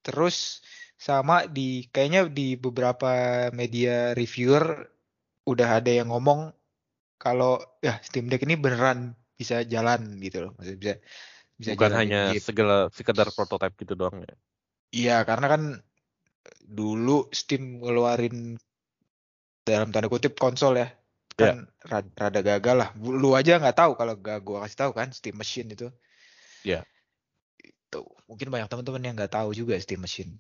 Terus 0.05 0.63
sama 0.97 1.45
di 1.47 1.85
kayaknya 1.93 2.29
di 2.33 2.57
beberapa 2.57 3.49
media 3.53 4.17
reviewer 4.17 4.89
udah 5.47 5.69
ada 5.79 5.93
yang 5.93 6.09
ngomong 6.09 6.51
kalau 7.21 7.61
ya 7.85 8.01
Steam 8.01 8.27
Deck 8.33 8.45
ini 8.45 8.57
beneran 8.57 9.13
bisa 9.37 9.61
jalan 9.65 10.17
gitu 10.25 10.49
loh 10.49 10.53
maksudnya 10.57 10.81
bisa 10.81 10.95
bisa 11.57 11.71
Bukan 11.73 11.93
jalanin 11.93 12.01
hanya 12.01 12.21
game. 12.33 12.45
segala 12.45 12.77
sekedar 12.93 13.29
prototype 13.33 13.77
gitu 13.81 13.97
doang 13.97 14.21
ya. 14.25 14.35
Iya, 14.93 15.17
karena 15.29 15.47
kan 15.53 15.63
dulu 16.65 17.29
Steam 17.33 17.81
ngeluarin 17.81 18.57
dalam 19.67 19.91
tanda 19.91 20.07
kutip 20.07 20.39
konsol 20.39 20.79
ya, 20.79 20.89
kan 21.37 21.67
ra- 21.85 22.13
rada 22.17 22.41
gagal 22.41 22.77
lah. 22.77 22.89
Lu 22.97 23.35
aja 23.35 23.59
nggak 23.61 23.77
tahu 23.77 23.93
kalau 23.99 24.15
gak 24.21 24.39
gua 24.47 24.65
kasih 24.65 24.79
tahu 24.79 24.93
kan 24.95 25.09
Steam 25.13 25.37
Machine 25.37 25.69
itu. 25.75 25.89
Iya. 26.65 26.85
Itu 27.61 28.05
mungkin 28.29 28.49
banyak 28.53 28.69
teman-teman 28.71 29.03
yang 29.05 29.15
nggak 29.19 29.33
tahu 29.33 29.51
juga 29.57 29.75
Steam 29.81 30.01
Machine. 30.05 30.39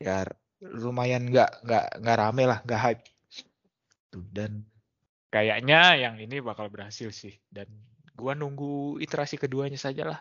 Ya 0.00 0.28
lumayan 0.60 1.28
nggak 1.28 1.64
nggak 1.64 1.84
nggak 2.00 2.16
rame 2.20 2.44
lah, 2.44 2.58
nggak 2.64 2.80
hype. 2.80 3.02
Tuh, 4.12 4.24
dan 4.32 4.64
Kayaknya 5.26 6.00
yang 6.00 6.16
ini 6.16 6.40
bakal 6.40 6.72
berhasil 6.72 7.12
sih. 7.12 7.34
Dan 7.50 7.68
gua 8.16 8.32
nunggu 8.32 8.96
iterasi 9.02 9.36
keduanya 9.36 9.76
saja 9.76 10.08
lah. 10.08 10.20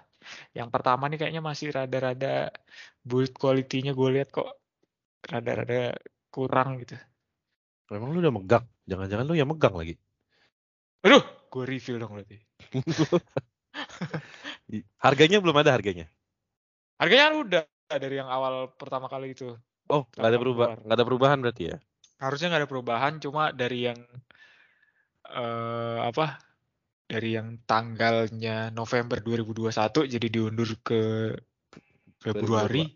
Yang 0.51 0.69
pertama 0.73 1.07
nih 1.07 1.21
kayaknya 1.21 1.43
masih 1.45 1.71
rada-rada 1.71 2.51
build 3.05 3.31
quality-nya 3.37 3.93
gue 3.93 4.09
lihat 4.19 4.33
kok 4.33 4.49
rada-rada 5.23 5.93
kurang 6.33 6.81
gitu. 6.81 6.97
Memang 7.93 8.11
lu 8.11 8.19
udah 8.19 8.33
megang, 8.33 8.65
jangan-jangan 8.89 9.25
lu 9.29 9.37
yang 9.37 9.47
megang 9.47 9.77
lagi. 9.77 9.95
Aduh, 11.05 11.21
gue 11.21 11.63
review 11.69 12.01
dong 12.01 12.17
berarti. 12.17 12.41
Harganya 15.05 15.37
belum 15.37 15.61
ada 15.61 15.77
harganya. 15.77 16.09
Harganya 16.97 17.37
udah 17.37 17.63
dari 17.89 18.15
yang 18.17 18.29
awal 18.29 18.73
pertama 18.75 19.05
kali 19.05 19.37
itu. 19.37 19.53
Oh, 19.85 20.09
nggak 20.17 20.29
ada 20.33 20.39
perubahan, 20.41 20.77
keluar. 20.77 20.85
nggak 20.85 20.97
ada 20.97 21.05
perubahan 21.05 21.37
berarti 21.45 21.63
ya? 21.69 21.77
Harusnya 22.17 22.47
nggak 22.49 22.61
ada 22.65 22.71
perubahan, 22.71 23.13
cuma 23.21 23.53
dari 23.53 23.79
yang 23.85 23.99
eh 25.29 25.99
apa? 26.01 26.41
Dari 27.05 27.37
yang 27.37 27.61
tanggalnya 27.69 28.73
November 28.73 29.21
2021 29.21 30.09
jadi 30.09 30.27
diundur 30.29 30.69
ke 30.81 31.33
Februari 32.17 32.89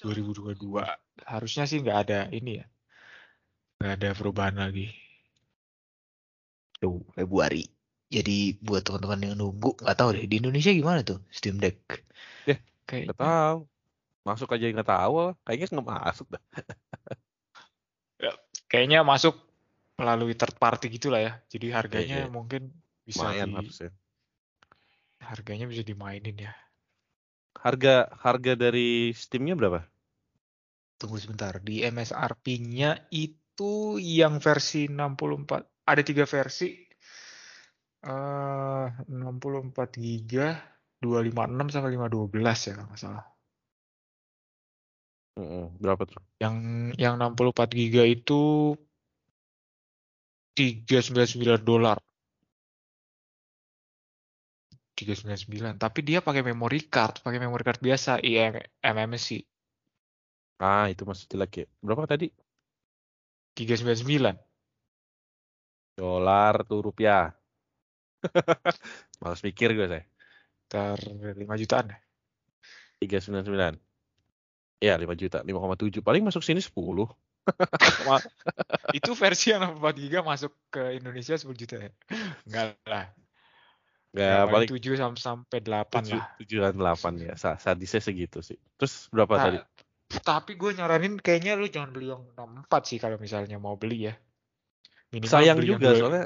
2022. 0.00 0.80
Harusnya 1.28 1.68
sih 1.68 1.84
nggak 1.84 1.98
ada 2.08 2.20
ini 2.32 2.64
ya. 2.64 2.66
Nggak 3.80 3.92
ada 4.00 4.08
perubahan 4.16 4.56
lagi. 4.56 4.88
tuh 6.80 7.04
Februari. 7.12 7.68
Jadi 8.10 8.56
buat 8.58 8.82
teman-teman 8.82 9.20
yang 9.22 9.36
nunggu 9.36 9.76
nggak 9.84 9.96
tahu 10.00 10.16
deh 10.16 10.24
di 10.26 10.40
Indonesia 10.40 10.72
gimana 10.72 11.04
tuh 11.04 11.20
Steam 11.28 11.60
Deck. 11.60 11.78
Kayak 12.88 13.12
Nggak 13.12 13.20
tahu. 13.20 13.69
Masuk 14.26 14.52
aja 14.52 14.68
nggak 14.68 14.90
tahu, 14.90 15.32
kayaknya 15.44 15.66
nggak 15.72 15.88
masuk 15.88 16.26
dah. 16.28 16.42
kayaknya 18.70 19.02
masuk 19.02 19.34
melalui 20.00 20.32
third 20.36 20.56
party 20.56 20.86
gitu 20.92 21.12
lah 21.12 21.20
ya. 21.20 21.32
Jadi 21.52 21.66
harganya 21.72 22.24
iya. 22.24 22.32
mungkin 22.32 22.72
bisa 23.04 23.32
di, 23.32 23.40
harusnya. 23.42 23.90
harganya 25.20 25.66
bisa 25.68 25.82
dimainin 25.84 26.36
ya. 26.48 26.52
Harga 27.56 28.08
harga 28.20 28.52
dari 28.56 29.12
Steamnya 29.12 29.58
berapa? 29.58 29.84
Tunggu 30.96 31.16
sebentar, 31.16 31.60
di 31.60 31.80
MSRP-nya 31.84 33.08
itu 33.12 33.96
yang 34.00 34.40
versi 34.40 34.88
64 34.88 35.88
ada 35.88 36.02
tiga 36.04 36.24
versi. 36.24 36.76
Eh 38.00 38.86
64 39.08 40.00
giga 40.00 40.56
256 41.00 41.72
sama 41.72 41.88
512 41.88 42.68
ya 42.68 42.72
kalau 42.76 42.88
nggak 42.88 43.00
salah. 43.00 43.24
Mm-mm, 45.38 45.78
berapa 45.78 46.02
tuh? 46.06 46.22
Yang 46.42 46.56
yang 46.98 47.14
64 47.18 47.70
giga 47.76 48.02
itu 48.02 48.74
399 50.56 51.62
dolar. 51.62 51.98
399. 54.98 55.80
Tapi 55.80 56.00
dia 56.04 56.20
pakai 56.20 56.44
memory 56.44 56.90
card, 56.92 57.24
pakai 57.24 57.40
memory 57.40 57.64
card 57.64 57.80
biasa 57.80 58.20
IM 58.20 58.60
MMC 58.84 59.40
Ah, 60.60 60.92
itu 60.92 61.02
masih 61.08 61.24
jelek 61.32 61.64
ya. 61.64 61.66
Berapa 61.80 62.04
tadi? 62.04 62.28
399. 63.56 64.36
Dolar 65.96 66.54
tuh 66.68 66.80
rupiah. 66.84 67.32
Males 69.20 69.40
mikir 69.40 69.72
gue 69.72 69.86
saya. 69.88 70.04
Ter 70.68 70.98
5 71.40 71.60
jutaan 71.60 71.86
ya. 71.92 71.98
399. 73.00 73.89
Ya, 74.80 74.96
5 74.96 75.12
juta, 75.12 75.44
5,7. 75.44 76.00
Paling 76.00 76.24
masuk 76.24 76.40
sini 76.40 76.64
10. 76.64 77.04
Ma- 78.08 78.24
Itu 78.98 79.12
versi 79.12 79.52
yang 79.52 79.76
64 79.76 80.00
giga 80.00 80.20
masuk 80.24 80.52
ke 80.72 80.96
Indonesia 80.96 81.36
10 81.36 81.52
juta 81.52 81.76
ya. 81.76 81.90
Enggak 82.48 82.80
lah. 82.88 83.06
Nggak, 84.10 84.24
Ya, 84.26 84.36
paling 84.48 84.68
paling 84.68 84.70
7 84.72 84.96
sampai 84.96 85.20
sampai 85.20 85.58
8 85.60 86.02
lah. 86.16 86.24
7 86.40 86.72
8 86.72 87.12
ya. 87.20 87.34
Sa- 87.36 87.60
Sadisnya 87.60 88.00
segitu 88.00 88.40
sih. 88.40 88.56
Terus 88.80 89.12
berapa 89.12 89.36
Nah, 89.36 89.44
tadi? 89.44 89.58
Tapi 90.10 90.58
gue 90.58 90.70
nyaranin 90.74 91.20
kayaknya 91.22 91.54
lu 91.54 91.70
jangan 91.70 91.94
beli 91.94 92.10
yang 92.10 92.24
64 92.34 92.82
sih 92.88 92.98
kalau 92.98 93.20
misalnya 93.20 93.60
mau 93.62 93.76
beli 93.76 94.10
ya. 94.10 94.14
Minimal 95.12 95.30
Sayang 95.30 95.58
yang 95.60 95.68
juga 95.76 95.88
dua- 95.92 95.98
soalnya 96.00 96.24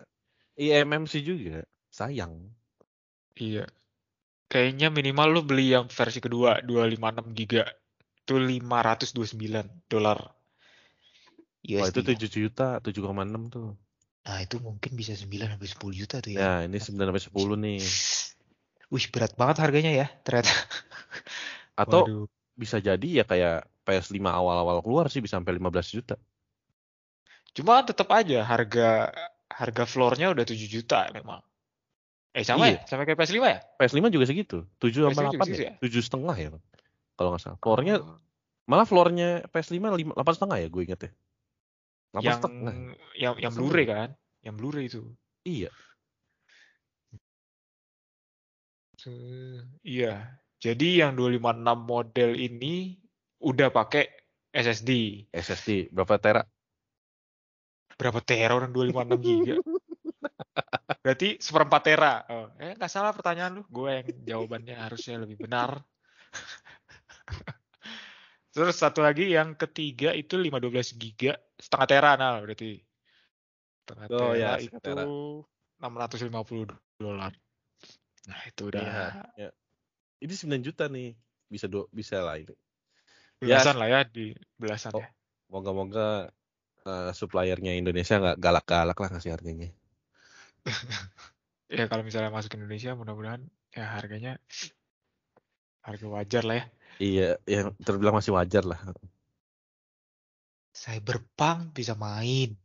IMMC 0.56 1.12
juga. 1.20 1.66
Sayang. 1.90 2.54
Iya. 3.34 3.66
Kayaknya 4.46 4.88
minimal 4.94 5.28
lu 5.34 5.42
beli 5.42 5.74
yang 5.74 5.90
versi 5.90 6.22
kedua 6.22 6.62
256 6.62 7.34
giga. 7.34 7.66
Itu 8.24 8.40
529 8.40 9.36
dolar. 9.92 10.18
Wah, 11.64 11.88
itu 11.88 12.00
USD. 12.00 12.28
7 12.28 12.48
juta, 12.48 12.80
7,6 12.80 13.52
tuh. 13.52 13.76
Nah, 14.24 14.38
itu 14.40 14.56
mungkin 14.60 14.96
bisa 14.96 15.12
9 15.12 15.52
sampai 15.52 15.68
10 15.68 15.92
juta 15.92 16.16
tuh 16.24 16.32
ya. 16.32 16.40
Ya, 16.40 16.52
ini 16.64 16.80
9 16.80 16.96
sampai 16.96 17.20
10 17.20 17.56
nih. 17.60 17.80
Wih, 18.88 19.06
berat 19.12 19.32
banget 19.36 19.56
harganya 19.60 19.92
ya, 19.92 20.06
ternyata. 20.24 20.48
Atau 21.84 22.00
Waduh. 22.04 22.24
bisa 22.56 22.80
jadi 22.80 23.20
ya 23.20 23.24
kayak 23.28 23.68
PS5 23.84 24.16
awal-awal 24.24 24.80
keluar 24.80 25.12
sih 25.12 25.20
bisa 25.20 25.36
sampai 25.36 25.60
15 25.60 25.96
juta. 26.00 26.16
Cuma 27.52 27.84
tetap 27.84 28.08
aja 28.10 28.40
harga 28.42 29.12
harga 29.52 29.84
floornya 29.84 30.32
udah 30.32 30.44
7 30.48 30.56
juta 30.66 31.12
memang. 31.12 31.44
Eh 32.34 32.42
sama 32.42 32.66
Iya. 32.66 32.82
ya? 32.82 32.88
Sama 32.90 33.06
kayak 33.06 33.18
PS5 33.20 33.38
ya? 33.46 33.58
PS5 33.78 34.10
juga 34.10 34.24
segitu. 34.26 34.58
7 34.82 35.06
PS5 35.06 35.14
sama 35.14 35.30
juga 35.30 35.44
8 35.44 35.46
segitu 35.46 35.62
ya? 35.62 35.72
ya? 35.78 35.86
7 35.86 36.02
setengah 36.02 36.36
ya. 36.40 36.48
Kalau 37.14 37.28
nggak 37.34 37.42
salah. 37.42 37.58
Floornya, 37.62 37.94
malah 38.66 38.86
floornya 38.86 39.28
PS5 39.50 39.94
lima- 39.94 40.16
8 40.18 40.34
setengah 40.34 40.56
ya 40.58 40.68
gue 40.68 40.82
inget 40.82 41.00
ya. 41.06 41.10
8 42.14 42.22
yang 42.22 42.36
setengah. 42.38 42.74
yang 43.18 43.34
yang 43.38 43.52
Blu-ray 43.54 43.86
kan? 43.86 44.10
Yang 44.42 44.54
Blu-ray 44.58 44.84
itu. 44.86 45.02
Iya. 45.46 45.70
Eh, 49.04 49.60
Iya. 49.84 50.40
Jadi 50.62 51.04
yang 51.04 51.12
256 51.12 51.76
model 51.84 52.30
ini 52.40 52.96
udah 53.44 53.68
pakai 53.68 54.08
SSD. 54.54 54.90
SSD 55.28 55.92
berapa 55.92 56.16
tera? 56.16 56.42
Berapa 58.00 58.24
tera 58.24 58.56
orang 58.56 58.72
256 58.72 59.20
giga? 59.20 59.54
Berarti 61.04 61.36
seperempat 61.36 61.82
tera. 61.84 62.24
Oh, 62.32 62.48
eh 62.56 62.72
nggak 62.72 62.88
salah 62.88 63.12
pertanyaan 63.12 63.60
lu. 63.60 63.62
Gue 63.68 64.00
yang 64.00 64.08
jawabannya 64.24 64.72
harusnya 64.78 65.20
lebih 65.20 65.36
benar. 65.44 65.84
Terus 68.54 68.78
satu 68.78 69.02
lagi 69.02 69.34
yang 69.34 69.58
ketiga 69.58 70.14
itu 70.14 70.38
512 70.38 70.94
giga 70.94 71.34
setengah 71.58 71.86
tera 71.90 72.10
nah 72.14 72.38
berarti. 72.38 72.78
Setengah 73.82 74.06
Oh, 74.14 74.18
tera 74.32 74.38
ya, 74.38 74.52
itu 74.62 74.78
tera. 74.78 75.02
650 75.82 76.70
dolar. 76.96 77.32
Nah, 78.24 78.40
itu 78.48 78.62
udah 78.70 78.80
Iya, 78.80 79.06
ya. 79.36 79.50
Ini 80.22 80.32
9 80.32 80.62
juta 80.64 80.88
nih. 80.88 81.12
Bisa 81.50 81.66
do, 81.68 81.90
bisa 81.92 82.22
lah 82.24 82.40
ini. 82.40 82.54
belasan 83.42 83.76
lah 83.76 83.88
ya 83.90 84.00
di 84.08 84.32
belasan 84.56 84.96
Oh. 84.96 85.02
ya. 85.02 85.10
Moga-moga 85.52 86.32
eh, 86.86 87.10
suppliernya 87.12 87.76
Indonesia 87.76 88.16
nggak 88.16 88.40
galak-galak 88.40 88.96
lah 88.96 89.08
ngasih 89.12 89.34
harganya. 89.34 89.68
Ya 91.74 91.90
kalau 91.90 92.06
misalnya 92.06 92.30
masuk 92.30 92.54
ke 92.54 92.56
Indonesia 92.60 92.94
mudah-mudahan 92.94 93.42
ya 93.74 93.98
harganya 93.98 94.38
harga 95.84 96.06
wajar 96.08 96.42
lah 96.48 96.56
ya. 96.56 96.64
Iya, 96.98 97.28
yang 97.44 97.76
terbilang 97.84 98.16
masih 98.16 98.32
wajar 98.32 98.64
lah. 98.64 98.80
Cyberpunk 100.74 101.76
bisa 101.76 101.92
main. 101.94 102.56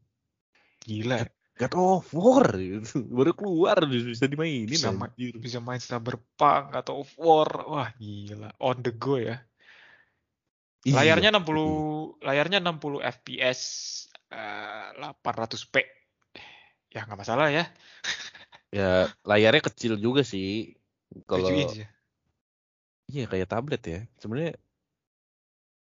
Gila. 0.82 1.28
God 1.60 1.76
of 1.76 2.08
War 2.16 2.56
baru 3.20 3.36
keluar 3.36 3.84
bisa 3.84 4.32
dimainin 4.32 4.64
Bisa 4.64 4.96
ma-. 4.96 5.12
Bisa 5.16 5.60
main 5.60 5.84
Cyberpunk 5.84 6.72
atau 6.72 7.04
of 7.04 7.12
War. 7.20 7.50
Wah, 7.68 7.90
gila. 8.00 8.56
On 8.64 8.80
the 8.80 8.96
go 8.96 9.20
ya. 9.20 9.44
Iya. 10.88 10.96
Layarnya 11.04 11.36
60 11.36 12.24
layarnya 12.24 12.64
60 12.64 13.04
fps 13.04 13.60
eh, 14.32 14.88
800p. 14.96 15.76
Ya 16.96 17.04
nggak 17.04 17.20
masalah 17.20 17.52
ya. 17.52 17.68
Ya 18.70 19.10
layarnya 19.26 19.66
kecil 19.66 19.98
juga 19.98 20.22
sih. 20.22 20.78
Kalau 21.26 21.50
7 21.50 21.58
inch. 21.58 21.82
Iya 23.10 23.26
kayak 23.26 23.50
tablet 23.50 23.82
ya. 23.82 24.00
Sebenarnya 24.22 24.54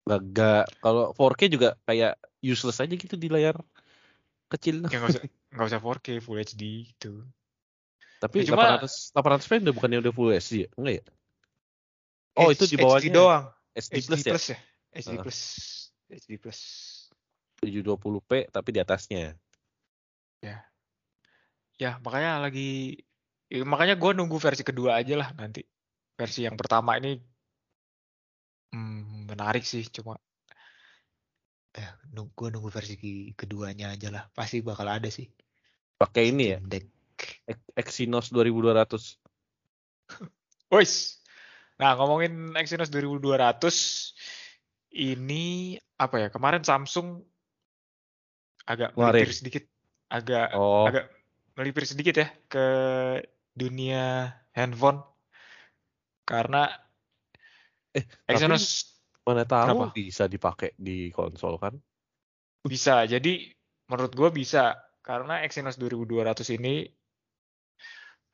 nggak 0.06 0.78
kalau 0.86 1.10
4K 1.18 1.42
juga 1.50 1.74
kayak 1.90 2.14
useless 2.46 2.78
aja 2.78 2.94
gitu 2.94 3.18
di 3.18 3.26
layar 3.26 3.58
kecil. 4.54 4.86
Ya 4.86 5.02
nggak 5.02 5.12
usah 5.18 5.24
nggak 5.50 5.68
usah 5.74 5.80
4K 5.82 6.08
Full 6.22 6.40
HD 6.46 6.62
gitu. 6.94 7.26
Tapi 8.22 8.46
Ya, 8.46 8.54
cuma- 8.54 8.80
800 8.80 9.10
800 9.12 9.50
p 9.50 9.52
udah 9.66 9.74
bukannya 9.76 10.00
udah 10.06 10.14
full 10.14 10.32
HD 10.32 10.54
ya? 10.66 10.70
Enggak 10.78 10.94
ya? 11.02 11.04
Oh, 12.38 12.50
itu 12.54 12.66
di 12.70 12.78
HD 12.78 12.84
bawahnya 12.86 13.12
doang. 13.12 13.46
SD, 13.76 13.94
HD 13.98 14.08
plus 14.08 14.22
ya? 14.24 14.32
plus 14.32 14.46
ya. 14.46 14.58
HD 14.96 15.10
Heeh. 15.10 15.24
plus. 15.26 15.40
HD 16.14 16.32
plus. 16.38 16.60
720p 17.66 18.32
tapi 18.54 18.70
di 18.70 18.80
atasnya. 18.80 19.34
Ya 21.76 22.00
makanya 22.00 22.40
lagi 22.40 23.04
ya, 23.52 23.68
makanya 23.68 24.00
gue 24.00 24.12
nunggu 24.16 24.40
versi 24.40 24.64
kedua 24.64 24.96
aja 25.02 25.20
lah 25.20 25.36
nanti. 25.36 25.66
Versi 26.15 26.47
yang 26.47 26.56
pertama 26.56 26.95
ini 26.95 27.19
hmm, 28.71 29.28
menarik 29.32 29.63
sih 29.67 29.84
cuma 29.91 30.15
Ya, 31.75 31.91
nunggu, 32.15 32.56
nunggu 32.56 32.71
versi 32.71 32.95
keduanya 33.36 33.91
aja 33.91 34.08
lah. 34.08 34.23
Pasti 34.32 34.63
bakal 34.63 34.88
ada 34.88 35.12
sih. 35.12 35.28
Pakai 35.99 36.32
ini 36.32 36.56
ya, 36.56 36.63
Deck. 36.63 36.88
Ex- 37.43 37.71
Exynos 37.75 38.32
2200. 38.32 39.19
Wis. 40.71 41.19
Nah, 41.75 41.99
ngomongin 41.99 42.56
Exynos 42.56 42.88
2200 42.88 44.15
ini 44.95 45.75
apa 45.99 46.15
ya? 46.15 46.28
Kemarin 46.32 46.63
Samsung 46.63 47.28
agak 48.63 48.95
Ngeluarin. 48.95 49.28
melipir 49.28 49.36
sedikit, 49.36 49.63
agak 50.08 50.56
Oh, 50.56 50.88
agak 50.88 51.12
melipir 51.60 51.84
sedikit 51.84 52.15
ya 52.23 52.28
ke 52.47 52.67
dunia 53.51 54.32
handphone 54.56 55.04
karena 56.26 56.68
eh 57.94 58.04
Exynos 58.28 58.98
mana 59.24 59.46
tahu 59.46 59.88
Kenapa? 59.88 59.96
bisa 59.96 60.26
dipakai 60.26 60.74
di 60.76 61.10
konsol 61.10 61.58
kan? 61.58 61.74
bisa. 62.66 63.06
Jadi 63.06 63.54
menurut 63.86 64.14
gue 64.14 64.30
bisa 64.34 64.74
karena 65.06 65.46
Exynos 65.46 65.78
2200 65.78 66.58
ini 66.58 66.90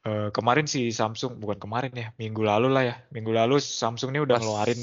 eh, 0.08 0.30
kemarin 0.32 0.66
si 0.66 0.88
Samsung 0.90 1.36
bukan 1.38 1.60
kemarin 1.60 1.92
ya, 1.92 2.08
minggu 2.16 2.40
lalu 2.42 2.72
lah 2.72 2.84
ya. 2.88 2.96
Minggu 3.12 3.32
lalu 3.36 3.60
Samsung 3.60 4.16
ini 4.16 4.24
udah 4.24 4.40
Pas- 4.40 4.44
ngeluarin 4.44 4.82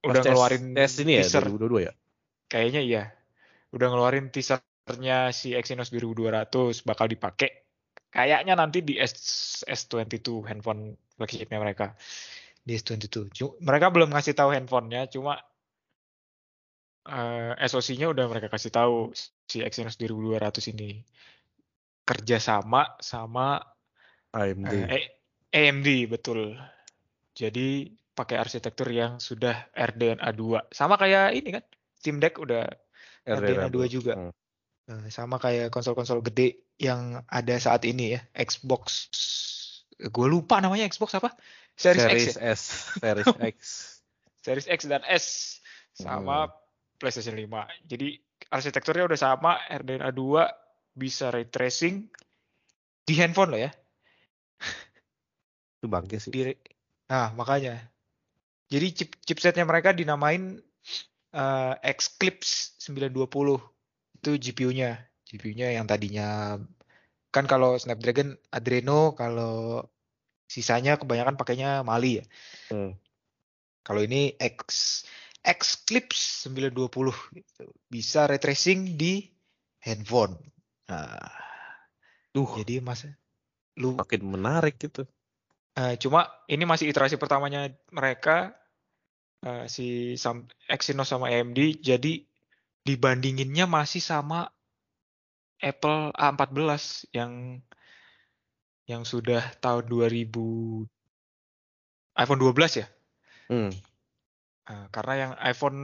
Pas 0.00 0.08
udah 0.12 0.22
tes- 0.24 0.32
ngeluarin 0.32 0.64
tes 0.76 0.92
ini 1.00 1.12
ya 1.20 1.24
teaser 1.24 1.44
2022 1.48 1.86
ya? 1.88 1.92
Kayaknya 2.48 2.80
iya. 2.84 3.02
Udah 3.72 3.86
ngeluarin 3.92 4.28
teasernya 4.28 5.32
si 5.32 5.52
Exynos 5.56 5.88
2200 5.92 6.84
bakal 6.84 7.08
dipakai. 7.08 7.63
Kayaknya 8.14 8.54
nanti 8.54 8.78
di 8.86 8.94
S 8.94 9.14
S22 9.66 10.46
handphone 10.46 10.94
flagshipnya 11.18 11.58
mereka. 11.58 11.98
Di 12.62 12.78
S22. 12.78 13.28
Cu- 13.34 13.56
Mereka 13.58 13.90
belum 13.90 14.14
ngasih 14.14 14.38
tahu 14.38 14.54
handphonenya, 14.54 15.10
cuma 15.10 15.42
eh, 17.04 17.52
SoC-nya 17.58 18.08
udah 18.14 18.24
mereka 18.30 18.48
kasih 18.48 18.70
tahu 18.72 19.10
si 19.44 19.60
Exynos 19.60 19.98
2200 19.98 20.70
ini 20.72 21.02
kerja 22.04 22.38
sama 22.40 22.96
sama 23.02 23.60
AMD. 24.32 24.72
eh, 24.72 24.86
A- 24.88 25.12
AMD 25.50 25.88
betul. 26.08 26.54
Jadi 27.34 27.90
pakai 28.14 28.38
arsitektur 28.38 28.88
yang 28.94 29.18
sudah 29.18 29.68
RDNA 29.74 30.30
2. 30.30 30.70
Sama 30.70 30.94
kayak 30.94 31.34
ini 31.34 31.58
kan. 31.58 31.64
Steam 31.98 32.22
Deck 32.22 32.38
udah 32.38 32.68
RDNA 33.26 33.68
2 33.72 33.86
juga. 33.90 34.14
Hmm. 34.14 34.32
Eh, 34.84 35.08
sama 35.08 35.40
kayak 35.40 35.72
konsol-konsol 35.72 36.20
gede 36.20 36.68
yang 36.76 37.24
ada 37.32 37.56
saat 37.56 37.88
ini 37.88 38.18
ya. 38.18 38.20
Xbox. 38.36 39.08
gue 39.94 40.26
lupa 40.26 40.58
namanya 40.58 40.84
Xbox 40.90 41.16
apa? 41.16 41.32
Series, 41.78 42.02
X 42.02 42.10
Series 42.10 42.36
ya? 42.36 42.52
S, 42.52 42.62
Series 43.00 43.26
X. 43.54 43.58
Series 44.44 44.66
X 44.68 44.80
dan 44.84 45.02
S 45.08 45.24
sama 45.96 46.52
PlayStation 47.00 47.38
5. 47.38 47.48
Jadi 47.88 48.18
arsitekturnya 48.52 49.08
udah 49.08 49.16
sama, 49.18 49.56
RDNA 49.72 50.12
2 50.12 50.98
bisa 50.98 51.32
ray 51.32 51.48
tracing 51.48 52.04
di 53.08 53.14
handphone 53.16 53.50
loh 53.56 53.60
ya. 53.64 53.70
Itu 55.80 55.88
bangke 55.88 56.20
sih. 56.20 56.28
Di, 56.28 56.52
nah, 57.08 57.32
makanya. 57.32 57.80
Jadi 58.68 58.86
chip 58.92 59.10
chipsetnya 59.24 59.64
mereka 59.64 59.96
dinamain 59.96 60.60
eh, 61.32 61.74
Xclipse 61.96 62.76
920. 62.84 63.73
Itu 64.24 64.40
GPU-nya. 64.40 65.04
GPU-nya 65.28 65.76
yang 65.76 65.84
tadinya 65.84 66.56
kan 67.28 67.44
kalau 67.44 67.76
Snapdragon 67.76 68.40
Adreno, 68.48 69.12
kalau 69.12 69.84
sisanya 70.48 70.96
kebanyakan 70.96 71.36
pakainya 71.36 71.84
Mali 71.84 72.22
ya. 72.22 72.24
Hmm. 72.72 72.96
Kalau 73.84 74.00
ini 74.00 74.32
X 74.40 75.04
Xclipse 75.44 76.48
920 76.48 77.12
gitu. 77.36 77.64
Bisa 77.92 78.24
ray 78.24 78.40
tracing 78.40 78.96
di 78.96 79.28
handphone. 79.84 80.40
Nah, 80.88 81.20
Duh, 82.32 82.48
jadi 82.64 82.80
mas 82.80 83.04
lu 83.76 83.92
makin 83.92 84.24
menarik 84.24 84.80
gitu. 84.80 85.04
Eh, 85.76 86.00
cuma 86.00 86.32
ini 86.48 86.64
masih 86.64 86.88
iterasi 86.88 87.20
pertamanya 87.20 87.68
mereka 87.92 88.56
eh, 89.44 89.68
si 89.68 90.16
Sam- 90.16 90.48
Exynos 90.70 91.12
sama 91.12 91.28
AMD 91.28 91.82
jadi 91.84 92.24
dibandinginnya 92.84 93.64
masih 93.64 94.04
sama 94.04 94.52
Apple 95.58 96.12
A14 96.12 97.08
yang 97.16 97.64
yang 98.84 99.08
sudah 99.08 99.40
tahun 99.64 99.88
2000 99.88 100.28
iPhone 102.14 102.40
12 102.40 102.84
ya. 102.84 102.86
Hmm. 103.48 103.72
Eh, 104.68 104.86
karena 104.92 105.14
yang 105.16 105.32
iPhone 105.40 105.80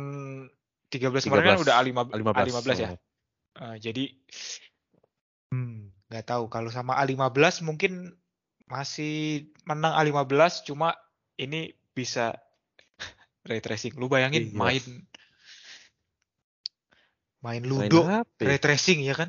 13 0.92 1.24
kemarin 1.24 1.56
kan 1.56 1.58
13, 1.60 1.64
udah 1.64 1.74
A15, 1.80 2.08
15. 2.20 2.36
A15 2.36 2.68
ya. 2.76 2.90
Hmm. 2.92 3.00
Eh, 3.60 3.76
jadi 3.80 4.04
hmm, 5.56 5.78
nggak 6.12 6.24
tahu 6.28 6.44
kalau 6.52 6.68
sama 6.68 7.00
A15 7.00 7.64
mungkin 7.64 8.12
masih 8.68 9.48
menang 9.64 9.96
A15 9.96 10.68
cuma 10.68 10.92
ini 11.40 11.72
bisa 11.96 12.36
ray 13.48 13.64
tracing. 13.64 13.96
Lu 13.96 14.12
bayangin 14.12 14.52
Iya. 14.52 14.56
main 14.56 14.84
main 17.40 17.60
Main 17.64 17.88
Ludo 17.88 18.04
HP. 18.04 18.38
ray 18.44 18.60
tracing 18.60 19.00
ya 19.04 19.14
kan? 19.16 19.28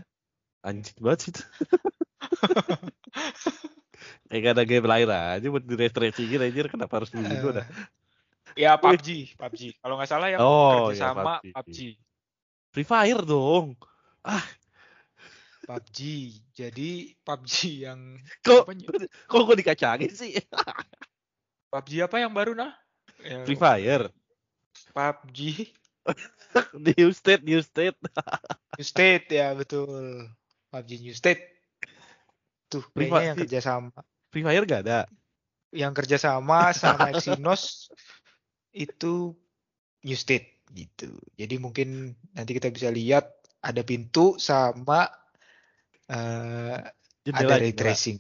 Anjing 0.62 0.97
banget 1.00 1.19
sih 1.28 1.32
itu. 1.34 1.43
Kayak 4.32 4.41
gak 4.47 4.54
ada 4.56 4.63
game 4.63 4.88
lain 4.88 5.10
aja 5.12 5.47
buat 5.52 5.63
di 5.63 5.76
tracingin 5.91 6.39
anjir 6.39 6.71
kenapa 6.71 7.04
harus 7.04 7.12
Ludo 7.12 7.60
dah. 7.60 7.67
Ya 8.52 8.76
PUBG, 8.76 9.39
PUBG. 9.39 9.80
Kalau 9.80 9.95
nggak 9.95 10.12
salah 10.12 10.28
yang 10.28 10.43
Oh, 10.43 10.91
kerja 10.91 11.00
ya, 11.00 11.15
sama 11.15 11.39
PUBG. 11.39 11.56
PUBG. 11.56 11.80
Free 12.76 12.84
Fire 12.84 13.24
dong. 13.24 13.80
PUBG. 15.63 16.00
Jadi 16.52 17.15
PUBG 17.24 17.88
yang 17.88 18.19
Kok 18.43 18.67
kok 19.32 19.41
gue 19.47 19.56
dikacangin 19.56 20.12
sih? 20.12 20.36
PUBG 21.71 22.04
apa 22.04 22.19
yang 22.19 22.36
baru 22.36 22.52
nah? 22.52 22.76
Free 23.47 23.56
Fire. 23.56 24.12
PUBG 24.91 25.71
New 26.85 27.09
State, 27.13 27.43
New 27.45 27.61
State. 27.61 27.97
New 28.77 28.85
State 28.85 29.27
ya 29.29 29.53
betul. 29.53 30.27
PUBG 30.71 30.89
New 31.03 31.15
State. 31.15 31.41
Tuh 32.71 32.83
Free 32.95 33.11
kayaknya 33.11 33.35
yang 33.35 33.39
kerja 33.43 33.59
sama 33.59 33.99
Free 34.31 34.43
Fire 34.45 34.65
gak 34.65 34.83
ada. 34.87 34.99
yang 35.71 35.95
kerja 35.95 36.19
sama 36.19 36.75
sama 36.75 37.07
Exynos 37.15 37.87
itu 38.75 39.31
New 40.03 40.19
State 40.19 40.67
gitu. 40.75 41.15
Jadi 41.39 41.55
mungkin 41.59 42.11
nanti 42.35 42.51
kita 42.55 42.67
bisa 42.71 42.91
lihat 42.91 43.27
ada 43.63 43.79
pintu 43.83 44.35
sama 44.35 45.07
eh, 46.11 46.75
Jendela, 47.23 47.55
ada 47.55 47.63
ray 47.63 47.71
tracing 47.71 48.19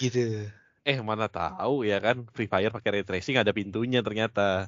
gitu. 0.00 0.48
Eh 0.90 0.98
mana 1.08 1.26
tahu 1.30 1.86
ya 1.90 1.96
kan 2.04 2.16
Free 2.34 2.50
Fire 2.50 2.72
pakai 2.76 2.90
ray 2.94 3.04
tracing 3.06 3.36
ada 3.38 3.52
pintunya 3.58 4.00
ternyata. 4.06 4.66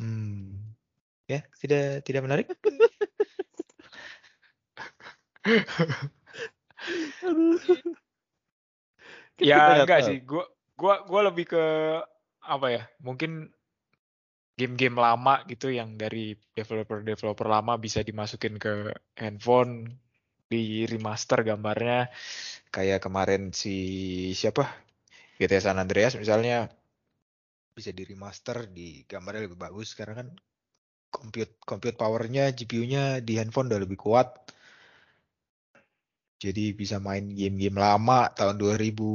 Hmm. 0.00 0.72
Ya, 1.28 1.40
tidak 1.60 2.06
tidak 2.06 2.22
menarik. 2.24 2.46
Ya 9.36 9.56
nggak 9.60 9.84
enggak 9.84 10.00
tahu. 10.00 10.08
sih, 10.08 10.18
gua 10.24 10.44
gua 10.80 10.94
gua 11.04 11.20
lebih 11.28 11.44
ke 11.52 11.64
apa 12.40 12.66
ya? 12.72 12.82
Mungkin 13.04 13.52
game-game 14.56 14.96
lama 14.96 15.44
gitu 15.44 15.68
yang 15.68 16.00
dari 16.00 16.32
developer-developer 16.56 17.44
lama 17.44 17.76
bisa 17.76 18.00
dimasukin 18.00 18.56
ke 18.56 18.96
handphone 19.20 20.00
di 20.52 20.86
remaster 20.92 21.38
gambarnya 21.48 22.08
Kayak 22.74 23.00
kemarin 23.08 23.42
si 23.56 23.76
siapa? 24.36 24.68
GTA 25.40 25.60
San 25.64 25.80
Andreas 25.80 26.14
misalnya 26.20 26.68
bisa 27.76 27.90
di 27.92 28.04
remaster 28.08 28.68
di 28.72 29.04
gambarnya 29.04 29.48
lebih 29.48 29.60
bagus 29.60 29.92
karena 29.98 30.14
kan 30.24 30.28
compute 31.08 31.52
compute 31.64 31.96
powernya 31.96 32.52
GPU-nya 32.56 33.04
di 33.24 33.32
handphone 33.40 33.68
udah 33.72 33.80
lebih 33.84 33.98
kuat. 34.00 34.28
Jadi 36.36 36.76
bisa 36.76 36.96
main 37.00 37.32
game-game 37.32 37.80
lama 37.80 38.28
tahun 38.36 38.56
2000 38.60 39.08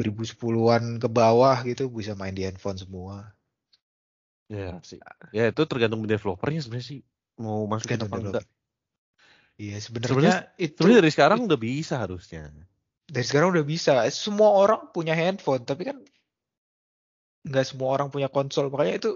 2010-an 0.00 0.96
ke 0.96 1.08
bawah 1.12 1.56
gitu 1.68 1.92
bisa 1.92 2.16
main 2.16 2.32
di 2.32 2.48
handphone 2.48 2.80
semua. 2.80 3.36
Ya 4.48 4.80
sih. 4.80 4.98
Ya 5.36 5.52
itu 5.52 5.62
tergantung 5.68 6.00
developernya 6.08 6.64
sebenarnya 6.64 6.88
sih 6.96 7.00
mau 7.36 7.68
masukin 7.68 8.00
Tergantung 8.00 8.08
apa 8.08 8.16
enggak. 8.24 8.44
Iya, 9.60 9.76
sebenarnya 9.76 10.56
itu 10.56 10.80
Sebenarnya 10.80 11.04
dari 11.04 11.12
sekarang 11.12 11.38
udah 11.44 11.60
bisa 11.60 12.00
harusnya. 12.00 12.48
dari 13.04 13.26
sekarang 13.28 13.52
udah 13.52 13.66
bisa. 13.68 14.08
Semua 14.08 14.56
orang 14.56 14.88
punya 14.96 15.12
handphone, 15.12 15.68
tapi 15.68 15.84
kan 15.84 16.00
nggak 17.44 17.66
semua 17.68 17.92
orang 17.92 18.08
punya 18.08 18.32
konsol. 18.32 18.72
Makanya 18.72 19.04
itu 19.04 19.12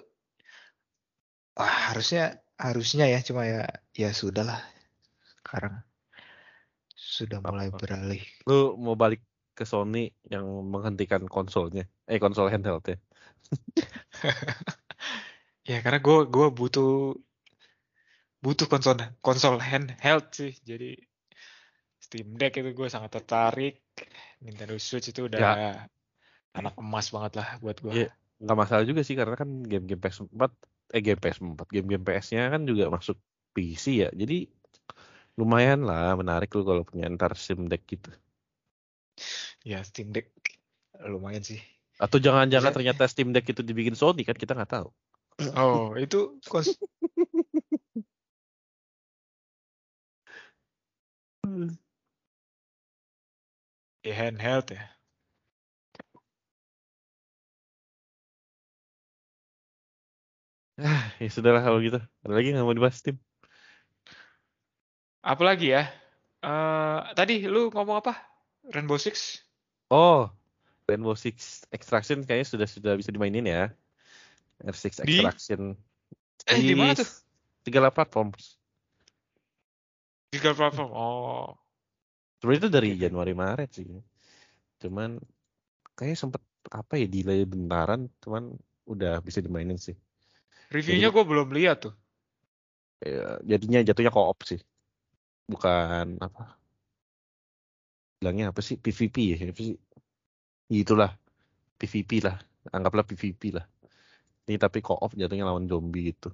ah, 1.56 1.94
harusnya 1.94 2.44
harusnya 2.60 3.08
ya, 3.08 3.24
cuma 3.24 3.48
ya 3.48 3.64
ya 3.96 4.12
sudahlah. 4.12 4.60
Sekarang 5.40 5.80
sudah 6.92 7.40
mulai 7.40 7.72
Apa? 7.72 7.80
beralih. 7.80 8.20
Lu 8.44 8.76
mau 8.76 9.00
balik 9.00 9.24
ke 9.56 9.64
Sony 9.64 10.12
yang 10.28 10.44
menghentikan 10.68 11.24
konsolnya. 11.24 11.88
Eh 12.04 12.20
konsol 12.20 12.52
handheld 12.52 12.84
ya. 12.84 13.00
ya 15.70 15.80
karena 15.80 16.04
gua 16.04 16.28
gua 16.28 16.52
butuh 16.52 17.16
butuh 18.44 18.68
konsol 18.68 19.00
konsol 19.24 19.56
handheld 19.56 20.28
sih. 20.30 20.52
Jadi 20.60 21.00
Steam 21.96 22.36
Deck 22.36 22.60
itu 22.60 22.70
gue 22.70 22.88
sangat 22.92 23.16
tertarik. 23.16 23.80
Nintendo 24.44 24.76
Switch 24.76 25.08
itu 25.08 25.24
udah 25.24 25.40
Ya. 25.40 25.88
anak 26.52 26.76
emas 26.76 27.08
banget 27.08 27.40
lah 27.40 27.48
buat. 27.58 27.80
Iya. 27.88 28.12
Nggak 28.38 28.58
masalah 28.60 28.84
juga 28.84 29.00
sih 29.00 29.16
karena 29.16 29.34
kan 29.34 29.64
game-game 29.64 29.98
PS4 29.98 30.52
eh 30.92 31.00
game 31.00 31.16
PS4, 31.16 31.64
game-game 31.72 32.04
PS-nya 32.04 32.52
kan 32.52 32.68
juga 32.68 32.92
masuk 32.92 33.16
PC 33.56 34.04
ya. 34.04 34.10
Jadi 34.12 34.44
lumayan 35.34 35.82
lah 35.82 36.12
menarik 36.14 36.52
lu 36.52 36.62
kalau 36.62 36.84
punya 36.84 37.08
ntar 37.08 37.32
Steam 37.34 37.66
Deck 37.66 37.88
gitu. 37.88 38.12
Ya 39.64 39.80
Steam 39.80 40.12
Deck 40.12 40.28
lumayan 41.00 41.40
sih. 41.40 41.58
Atau 41.96 42.20
jangan-jangan 42.20 42.70
Bisa- 42.70 42.76
ternyata 42.76 43.02
Steam 43.08 43.32
Deck 43.32 43.48
itu 43.48 43.64
dibikin 43.64 43.96
Sony 43.96 44.22
kan 44.22 44.36
kita 44.36 44.52
nggak 44.52 44.72
tahu. 44.76 44.88
Oh 45.56 45.96
itu 45.96 46.38
ya 54.04 54.14
handheld 54.14 54.68
ya. 54.68 54.84
Ah, 60.74 61.06
ya 61.22 61.30
sudahlah 61.32 61.62
kalau 61.64 61.80
gitu. 61.80 62.02
Ada 62.26 62.34
lagi 62.34 62.52
nggak 62.52 62.66
mau 62.66 62.76
dibahas 62.76 63.00
Steam? 63.00 63.16
Apalagi 65.24 65.72
ya? 65.72 65.88
Eh 66.44 67.00
tadi 67.16 67.48
lu 67.48 67.72
ngomong 67.72 68.04
apa? 68.04 68.12
Rainbow 68.68 69.00
Six? 69.00 69.40
Oh, 69.88 70.28
Rainbow 70.84 71.16
Six 71.16 71.64
Extraction 71.72 72.28
kayaknya 72.28 72.48
sudah 72.48 72.68
sudah 72.68 72.92
bisa 72.98 73.08
dimainin 73.08 73.48
ya. 73.48 73.72
R6 74.60 75.02
Di? 75.08 75.24
Extraction. 75.24 75.78
Eh, 76.50 76.60
di 76.60 76.76
mana 76.76 76.92
tuh? 76.92 77.08
Tiga 77.64 77.88
platform. 77.88 78.36
Tiga 80.28 80.52
platform. 80.52 80.90
Oh. 80.92 81.63
Sebenarnya 82.44 82.60
itu 82.60 82.72
dari 82.76 82.88
Oke, 82.92 82.96
oke. 83.00 83.04
Januari 83.08 83.32
Maret 83.32 83.70
sih. 83.72 83.88
Cuman 84.84 85.16
kayaknya 85.96 86.28
sempet 86.28 86.44
apa 86.68 87.00
ya 87.00 87.08
delay 87.08 87.48
bentaran, 87.48 88.12
cuman 88.20 88.52
udah 88.84 89.24
bisa 89.24 89.40
dimainin 89.40 89.80
sih. 89.80 89.96
Reviewnya 90.68 91.08
gue 91.08 91.24
belum 91.24 91.48
lihat 91.56 91.88
tuh. 91.88 91.96
Ya, 93.00 93.40
jadinya 93.48 93.80
jatuhnya 93.80 94.12
co-op 94.12 94.44
sih. 94.44 94.60
Bukan 95.48 96.20
apa? 96.20 96.60
Bilangnya 98.20 98.52
apa 98.52 98.60
sih? 98.60 98.76
PVP 98.76 99.16
ya? 99.24 99.36
Apa 99.48 99.64
sih? 99.64 99.80
Itulah. 100.68 101.16
PVP 101.80 102.28
lah. 102.28 102.36
Anggaplah 102.76 103.08
PVP 103.08 103.56
lah. 103.56 103.64
Ini 104.44 104.60
tapi 104.60 104.84
co-op 104.84 105.16
jatuhnya 105.16 105.48
lawan 105.48 105.64
zombie 105.64 106.12
gitu. 106.12 106.28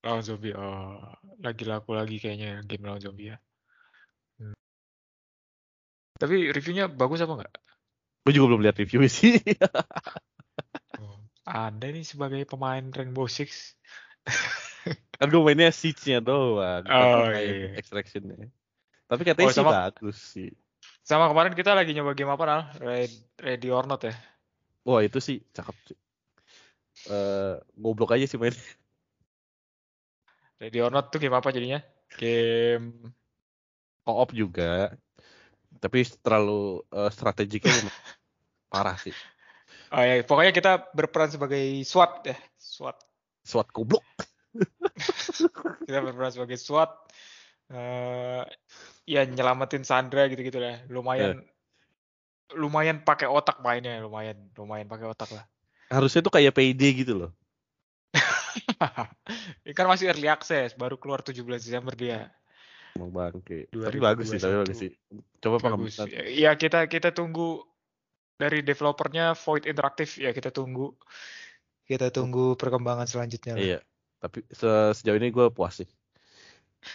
Lawan 0.00 0.24
zombie. 0.24 0.56
Oh, 0.56 0.96
lagi 1.44 1.68
laku 1.68 1.92
lagi 1.92 2.16
kayaknya 2.16 2.64
game 2.64 2.88
lawan 2.88 3.04
zombie 3.04 3.36
ya. 3.36 3.38
Tapi 6.20 6.52
reviewnya 6.52 6.84
bagus 6.86 7.24
apa 7.24 7.32
enggak? 7.40 7.54
Gue 8.20 8.32
juga 8.36 8.52
belum 8.52 8.60
lihat 8.60 8.76
review 8.76 9.00
sih. 9.08 9.40
Oh. 11.00 11.16
Anda 11.48 11.88
nih 11.88 12.04
sebagai 12.04 12.44
pemain 12.44 12.84
Rainbow 12.92 13.24
Six. 13.24 13.72
kan 15.16 15.32
gue 15.32 15.40
mainnya 15.40 15.72
Siege-nya 15.72 16.20
doang. 16.20 16.84
Oh, 16.84 17.24
iya. 17.32 17.72
Extraction-nya. 17.80 18.52
Tapi 19.08 19.22
katanya 19.24 19.48
Oh, 19.48 19.52
sih 19.52 19.58
sama- 19.64 19.72
bagus 19.72 20.18
sih. 20.20 20.52
Sama 21.00 21.26
kemarin 21.32 21.56
kita 21.56 21.72
lagi 21.72 21.96
nyoba 21.96 22.12
game 22.12 22.30
apa 22.30 22.44
Nal? 22.44 22.62
Red- 22.78 23.24
Ready 23.40 23.68
or 23.72 23.88
Not 23.88 24.04
ya? 24.04 24.14
Wah 24.84 25.00
itu 25.00 25.18
sih 25.18 25.40
cakep 25.50 25.76
sih. 25.88 25.98
Eh 27.08 27.56
goblok 27.74 28.12
aja 28.12 28.28
sih 28.28 28.36
main. 28.36 28.52
Ready 30.60 30.78
or 30.84 30.92
Not 30.92 31.08
tuh 31.08 31.18
game 31.18 31.32
apa 31.32 31.48
jadinya? 31.50 31.80
Game 32.20 33.16
Co-op 34.04 34.30
juga. 34.32 34.92
Tapi 35.80 36.04
terlalu 36.20 36.84
eh, 36.92 37.10
strategiknya 37.10 37.72
parah 38.72 38.96
sih. 39.00 39.16
Oh 39.90 39.98
ya, 39.98 40.22
pokoknya 40.22 40.54
kita 40.54 40.72
berperan 40.94 41.34
sebagai 41.34 41.58
SWAT 41.82 42.22
ya, 42.30 42.36
SWAT. 42.60 42.94
SWAT 43.42 43.68
goblok. 43.74 44.06
Kita 45.86 45.98
berperan 45.98 46.30
sebagai 46.30 46.58
SWAT. 46.60 46.90
eh 47.70 48.42
ya 49.06 49.22
nyelamatin 49.26 49.82
Sandra 49.86 50.26
gitu-gitu 50.30 50.58
lah. 50.58 50.82
Lumayan 50.90 51.42
lumayan 52.54 53.02
pakai 53.02 53.30
otak 53.30 53.62
mainnya, 53.62 54.02
lumayan 54.02 54.38
lumayan 54.58 54.86
pakai 54.90 55.06
otak 55.06 55.30
lah. 55.34 55.44
Harusnya 55.90 56.22
tuh 56.22 56.34
kayak 56.34 56.54
PD 56.54 57.02
gitu 57.02 57.14
loh. 57.26 57.30
Ini 59.66 59.74
kan 59.74 59.86
masih 59.86 60.10
early 60.10 60.26
access, 60.26 60.74
baru 60.74 60.98
keluar 60.98 61.22
17 61.22 61.42
Desember 61.62 61.94
dia. 61.94 62.30
Emang 62.98 63.10
bangke. 63.14 63.70
2021. 63.70 63.86
Tapi 63.86 63.98
bagus 64.02 64.26
sih, 64.26 64.40
tapi 64.40 64.56
bagus 64.60 64.78
sih. 64.78 64.90
Coba 65.40 65.56
Bagus. 65.62 65.96
pengembangan. 65.96 66.08
Ya 66.34 66.50
kita 66.58 66.86
kita 66.90 67.10
tunggu 67.14 67.62
dari 68.40 68.64
developernya 68.64 69.36
Void 69.36 69.68
Interactive 69.68 70.10
ya 70.18 70.30
kita 70.32 70.50
tunggu. 70.50 70.96
Kita 71.86 72.10
tunggu 72.14 72.54
perkembangan 72.54 73.06
selanjutnya. 73.06 73.54
lah. 73.58 73.62
Iya. 73.62 73.78
Tapi 74.20 74.44
se- 74.52 74.92
sejauh 75.00 75.18
ini 75.18 75.32
gue 75.32 75.48
puas 75.50 75.80
sih. 75.82 75.88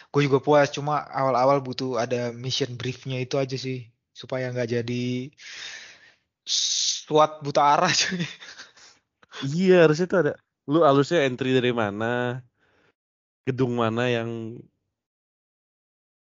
Gue 0.10 0.26
juga 0.26 0.41
puas, 0.41 0.74
cuma 0.74 1.06
awal-awal 1.14 1.62
butuh 1.62 2.02
ada 2.02 2.34
mission 2.34 2.74
briefnya 2.74 3.22
itu 3.22 3.38
aja 3.38 3.54
sih, 3.54 3.86
supaya 4.18 4.50
nggak 4.50 4.82
jadi 4.82 5.30
SWAT 6.46 7.46
buta 7.46 7.62
arah 7.62 7.93
cuy. 8.02 8.26
Iya 9.46 9.86
harusnya 9.86 10.06
tuh 10.10 10.20
ada. 10.26 10.34
Lu 10.66 10.82
harusnya 10.82 11.22
entry 11.26 11.54
dari 11.54 11.70
mana? 11.70 12.41
Gedung 13.46 13.78
mana 13.78 14.10
yang 14.10 14.58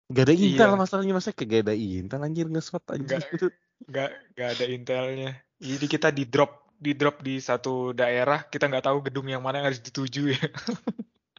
Gak 0.07 0.24
ada 0.30 0.34
intel 0.34 0.70
Iya. 0.70 0.78
masalahnya 0.78 1.14
masa 1.18 1.34
kayak 1.34 1.48
gak 1.50 1.62
ada 1.66 1.74
intel 1.74 2.20
anjir 2.22 2.46
nge-SWAT 2.46 2.84
anjir. 2.94 3.18
Nggak. 3.18 3.50
Nggak 3.76 4.11
nggak 4.32 4.48
ada 4.57 4.64
intelnya. 4.72 5.30
Jadi 5.61 5.86
kita 5.86 6.09
di 6.09 6.24
drop 6.24 6.72
di 6.76 6.92
drop 6.96 7.20
di 7.20 7.40
satu 7.40 7.92
daerah, 7.92 8.44
kita 8.44 8.68
nggak 8.68 8.84
tahu 8.84 8.98
gedung 9.04 9.28
yang 9.28 9.40
mana 9.44 9.61
yang 9.61 9.68
harus 9.72 9.80
dituju 9.80 10.32
ya. 10.32 10.44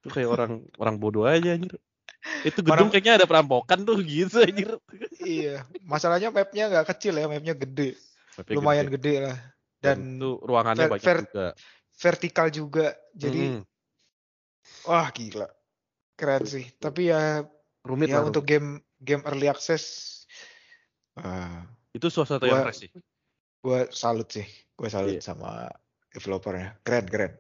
Itu 0.02 0.10
kayak 0.14 0.30
orang 0.30 0.52
orang 0.78 0.96
bodoh 1.02 1.26
aja 1.26 1.58
anjir. 1.58 1.78
Itu 2.44 2.62
gedung 2.62 2.74
Orang- 2.76 2.90
kayaknya 2.92 3.24
ada 3.24 3.26
perampokan 3.30 3.86
tuh 3.86 4.02
gitu 4.06 4.42
anjir. 4.42 4.78
Iya, 5.18 5.66
masalahnya 5.82 6.30
mapnya 6.30 6.70
nggak 6.70 6.88
kecil 6.94 7.18
ya, 7.18 7.26
mapnya 7.26 7.56
gede, 7.56 7.98
Tapi 8.38 8.52
lumayan 8.54 8.90
gede. 8.90 8.96
gede 8.98 9.14
lah, 9.32 9.38
Dan 9.82 9.98
dan 9.98 9.98
itu 10.18 10.30
ruangannya 10.42 10.86
ver- 10.86 10.92
banyak 10.94 11.06
ver- 11.06 11.26
juga. 11.26 11.48
vertikal 11.98 12.48
juga, 12.50 12.88
jadi 13.14 13.42
Mm-mm. 13.58 13.64
wah 14.86 15.08
gila, 15.10 15.48
keren 16.14 16.44
sih. 16.46 16.66
Tapi 16.78 17.10
ya, 17.10 17.46
rumit 17.88 18.12
ya 18.12 18.20
lah. 18.20 18.28
untuk 18.28 18.44
game 18.44 18.84
game 19.00 19.24
early 19.24 19.48
access, 19.48 19.84
ah, 21.16 21.64
Itu 21.92 22.12
suasana 22.12 22.44
yang 22.44 22.62
gua- 22.62 22.66
fresh 22.68 22.80
sih. 22.84 22.92
gue 23.58 23.80
salut 23.90 24.28
sih, 24.28 24.46
gue 24.76 24.90
salut 24.90 25.16
Iya. 25.16 25.24
sama 25.24 25.72
developernya, 26.12 26.78
keren 26.82 27.08
keren. 27.08 27.34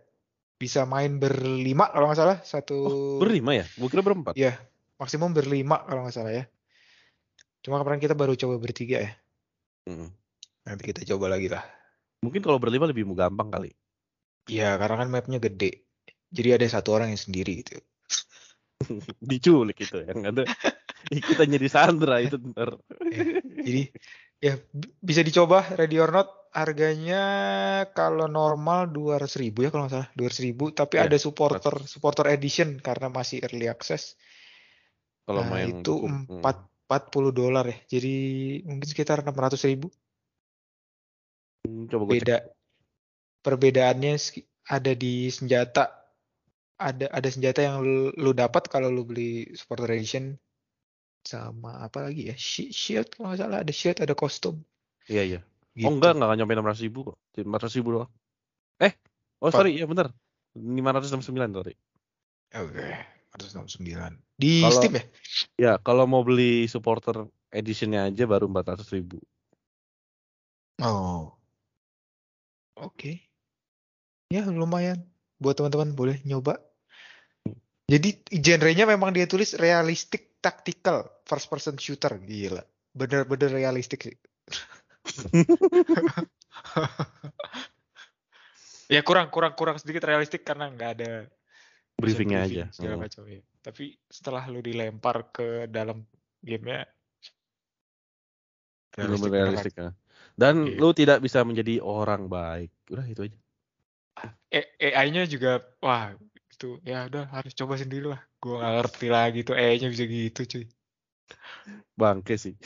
Bisa 0.57 0.89
main 0.89 1.21
berlima 1.21 1.91
kalau 1.91 2.09
nggak 2.09 2.17
salah, 2.17 2.37
satu 2.41 2.77
Oh, 2.79 3.19
berlima 3.21 3.53
ya? 3.53 3.65
Gue 3.77 3.87
kira 3.87 4.01
berempat. 4.01 4.33
Iya, 4.33 4.57
maksimum 4.97 5.29
berlima 5.29 5.85
kalau 5.85 6.01
nggak 6.01 6.15
salah 6.15 6.33
ya. 6.33 6.43
Cuma 7.61 7.77
kemarin 7.77 7.99
kita 7.99 8.17
baru 8.17 8.33
coba 8.33 8.57
bertiga 8.57 9.05
ya. 9.05 9.11
Mm. 9.85 10.09
Nanti 10.65 10.83
kita 10.83 11.05
coba 11.13 11.37
lagi 11.37 11.47
lah. 11.47 11.61
Mungkin 12.25 12.41
kalau 12.41 12.57
berlima 12.57 12.89
lebih 12.89 13.05
gampang 13.13 13.53
kali. 13.53 13.71
Iya, 14.49 14.79
karena 14.79 15.05
kan 15.05 15.09
mapnya 15.11 15.37
gede. 15.37 15.83
Jadi 16.33 16.49
ada 16.55 16.65
satu 16.67 16.91
orang 16.91 17.13
yang 17.13 17.21
sendiri 17.21 17.61
gitu. 17.61 17.77
Diculik 19.31 19.77
itu 19.83 19.97
yang 20.05 20.21
ada. 20.33 20.43
Kita 21.07 21.43
jadi 21.47 21.67
Sandra 21.71 22.19
itu 22.21 22.37
ntar. 22.51 22.77
Jadi 23.63 23.89
ya 24.37 24.53
bisa 25.01 25.21
dicoba 25.25 25.65
Ready 25.75 25.97
or 26.01 26.11
Not. 26.13 26.29
Harganya 26.57 27.21
kalau 27.93 28.25
normal 28.25 28.89
200 28.89 29.37
ribu 29.37 29.61
ya 29.61 29.69
kalau 29.69 29.85
nggak 29.85 29.93
salah 29.93 30.09
200 30.17 30.41
ribu. 30.41 30.73
Tapi 30.73 30.97
Iya, 30.97 31.05
ada 31.05 31.17
supporter 31.21 31.85
supporter 31.85 32.33
edition 32.33 32.81
karena 32.81 33.13
masih 33.13 33.45
early 33.45 33.69
access. 33.69 34.17
Kalau 35.27 35.45
Nah, 35.45 35.49
main 35.53 35.69
itu 35.69 36.01
gitu. 36.01 36.09
Mm. 36.33 36.41
4 36.41 36.57
40 36.87 37.35
dolar 37.35 37.67
ya. 37.67 37.77
Jadi 37.99 38.15
mungkin 38.65 38.87
sekitar 38.89 39.21
600 39.21 39.61
ribu. 39.69 39.91
Hmm, 41.67 41.85
Coba 41.91 42.03
gue 42.09 42.15
cek. 42.15 42.19
beda 42.25 42.37
perbedaannya 43.43 44.13
ski- 44.17 44.47
ada 44.67 44.91
di 44.97 45.29
senjata 45.29 45.96
ada 46.77 47.09
ada 47.09 47.25
senjata 47.27 47.59
yang 47.59 47.81
lu, 47.81 48.13
lu 48.13 48.31
dapat 48.31 48.69
kalau 48.69 48.87
lu 48.87 49.01
beli 49.01 49.49
supporter 49.53 49.89
edition 49.93 50.37
sama 51.25 51.81
apa 51.81 52.07
lagi 52.07 52.29
ya 52.29 52.35
Shi- 52.37 52.71
shield 52.71 53.09
kalau 53.11 53.33
nggak 53.33 53.41
salah 53.41 53.59
ada 53.65 53.73
shield 53.73 53.97
ada 53.99 54.13
kostum 54.13 54.61
Iya 55.07 55.23
iya. 55.23 55.39
gitu. 55.73 55.87
Oh 55.87 55.93
enggak 55.93 56.15
enggak 56.15 56.35
nyampe 56.35 56.53
600 56.53 56.83
ribu 56.83 56.99
kok. 57.07 57.17
400 57.33 57.77
ribu 57.79 57.89
doang. 57.95 58.11
Eh, 58.77 58.91
oh 59.39 59.47
Apa? 59.47 59.63
sorry, 59.63 59.79
ya 59.79 59.87
bener. 59.87 60.11
569 60.53 61.31
sorry. 61.53 61.73
oke 62.51 62.87
169 63.37 63.87
di 64.35 64.61
Kalau- 64.61 64.73
Steam 64.73 64.93
ya 64.93 65.03
Ya, 65.57 65.71
kalau 65.77 66.03
mau 66.05 66.21
beli 66.21 66.65
supporter 66.65 67.25
editionnya 67.49 68.05
aja 68.05 68.25
baru 68.25 68.45
400 68.45 68.83
ribu. 68.91 69.17
oh 70.77 71.33
oke 72.75 73.17
ya 74.29 74.45
lumayan 74.45 75.01
buat 75.37 75.55
teman-teman 75.55 75.93
boleh 75.93 76.17
nyoba 76.21 76.61
jadi 77.87 78.09
genrenya 78.29 78.85
memang 78.85 79.15
dia 79.15 79.25
tulis 79.25 79.55
realistic 79.55 80.37
tactical 80.43 81.07
first 81.23 81.47
person 81.47 81.79
shooter 81.79 82.13
gila 82.19 82.61
bener-bener 82.93 83.49
realistik 83.51 84.05
sih 84.05 84.15
Ya 88.87 89.03
kurang 89.03 89.27
kurang 89.27 89.51
kurang 89.59 89.75
sedikit 89.75 90.07
realistik 90.07 90.47
karena 90.47 90.71
nggak 90.71 90.91
ada 90.99 91.27
Briefingnya 91.99 92.45
briefing 92.47 92.63
aja. 92.63 92.65
segala 92.71 92.95
Hmm. 92.95 93.03
macam 93.03 93.21
ya. 93.27 93.41
Tapi 93.59 93.85
setelah 94.07 94.43
lu 94.47 94.63
dilempar 94.63 95.27
ke 95.33 95.67
dalam 95.67 96.07
gamenya 96.39 96.87
beneran. 98.95 99.27
realistik 99.27 99.75
ya. 99.75 99.89
Dan 100.37 100.55
Iya. 100.71 100.79
lu 100.79 100.89
tidak 100.95 101.19
bisa 101.19 101.43
menjadi 101.43 101.83
orang 101.83 102.31
baik. 102.31 102.71
Udah 102.87 103.05
itu 103.11 103.27
aja. 103.27 103.37
AI-nya 104.79 105.27
juga 105.27 105.59
wah 105.83 106.15
itu 106.57 106.81
ya 106.81 107.05
udah 107.05 107.29
harus 107.29 107.53
coba 107.53 107.77
sendiri 107.77 108.09
lah. 108.09 108.17
Gua 108.41 108.57
nggak 108.57 108.73
ngerti 108.81 109.07
lagi 109.13 109.45
tuh 109.45 109.53
AI-nya 109.53 109.93
bisa 109.93 110.09
gitu 110.09 110.41
cuy. 110.49 110.65
Bangke 111.93 112.41
sih. 112.41 112.57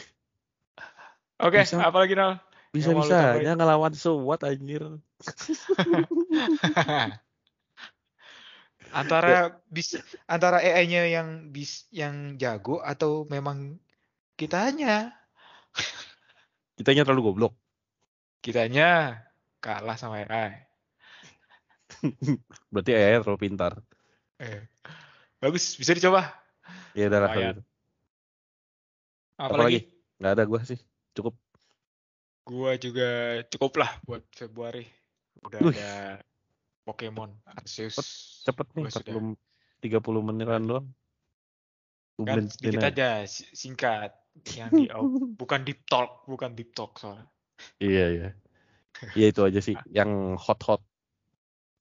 Oke, 1.42 1.66
Bisa. 1.66 1.82
apa 1.84 1.98
lagi 2.00 2.16
Nal? 2.16 2.40
mau 2.40 2.40
lu 2.40 2.72
Bisa-bisanya 2.72 3.60
ngelawan 3.60 3.92
SWAT 3.92 4.48
anjir. 4.48 4.80
antara 8.92 9.64
bis 9.68 10.00
antara 10.28 10.60
AI-nya 10.64 11.08
yang 11.12 11.52
bis 11.52 11.88
yang 11.92 12.40
jago 12.40 12.80
atau 12.80 13.28
memang 13.28 13.76
kitanya 14.40 15.12
Kitanya 16.80 17.04
terlalu 17.06 17.30
goblok. 17.30 17.54
Kitanya 18.42 19.22
kalah 19.62 20.00
sama 20.00 20.26
AI. 20.26 20.71
Berarti 22.74 22.92
AI 22.94 23.22
terlalu 23.22 23.40
pintar. 23.40 23.78
Eh. 24.42 24.66
Bagus, 25.42 25.78
bisa 25.78 25.94
dicoba. 25.94 26.34
Ya 26.94 27.08
udah 27.08 27.20
lah 27.24 27.30
gitu. 27.34 27.62
Apa, 29.42 29.58
lagi? 29.58 29.90
Nggak 30.22 30.32
ada 30.38 30.44
gua 30.46 30.62
sih. 30.62 30.80
Cukup. 31.18 31.34
Gua 32.46 32.78
juga 32.78 33.42
cukup 33.50 33.82
lah 33.82 33.92
buat 34.06 34.24
Februari. 34.34 34.86
Udah 35.42 35.60
Wih. 35.66 35.74
ada 35.78 36.22
Pokemon 36.86 37.34
Arceus. 37.46 37.98
Cepet 38.46 38.68
nih, 38.78 38.86
Gua 38.86 38.94
sudah. 38.94 39.14
40 39.18 39.38
30 39.82 40.22
menitan 40.22 40.62
doang. 40.70 40.88
Kan 42.22 42.46
sedikit 42.54 42.86
aja. 42.86 43.26
aja 43.26 43.26
si- 43.26 43.50
singkat. 43.50 44.14
Yang 44.54 44.70
di 44.78 44.86
out- 44.94 45.10
bukan 45.42 45.66
deep 45.66 45.82
talk, 45.90 46.22
bukan 46.30 46.54
deep 46.54 46.78
talk 46.78 47.02
soalnya. 47.02 47.26
Iya, 47.82 48.06
iya. 48.14 48.30
Iya 49.18 49.28
itu 49.34 49.42
aja 49.42 49.58
sih. 49.58 49.74
Yang 49.90 50.38
hot-hot. 50.38 50.86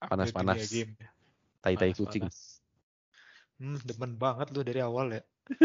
Panas-panas. 0.03 0.59
game. 0.67 0.99
Tai-tai 1.61 1.93
kucing. 1.93 2.25
hmm, 3.61 3.77
demen 3.85 4.17
banget 4.17 4.49
lu 4.51 4.63
dari 4.63 4.81
awal 4.81 5.13
ya 5.13 5.23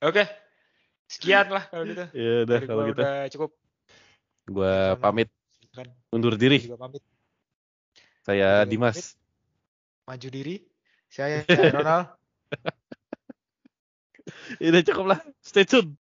Oke. 0.00 0.24
Sekian 1.04 1.50
lah 1.50 1.66
kalau 1.66 1.84
gitu. 1.84 2.04
Ya 2.14 2.46
udah 2.46 2.54
Dari 2.54 2.64
kalau 2.64 2.78
gua 2.78 2.88
gitu. 2.88 2.96
udah 2.96 3.14
cukup. 3.34 3.50
Gua 4.46 4.72
Sama. 4.94 5.02
pamit 5.02 5.28
Kan 5.70 5.86
undur 6.10 6.32
Gua 6.32 6.38
diri. 6.38 6.58
juga 6.62 6.78
pamit 6.78 7.02
Saya 8.22 8.62
Gua 8.62 8.64
Dimas. 8.64 9.18
maju 10.06 10.28
diri 10.28 10.66
saya 11.06 11.46
Ronald 11.46 12.18
Ini 14.60 14.82
cukup 14.82 15.06
lah. 15.08 15.20
Stay 15.42 15.64
tune. 15.64 15.96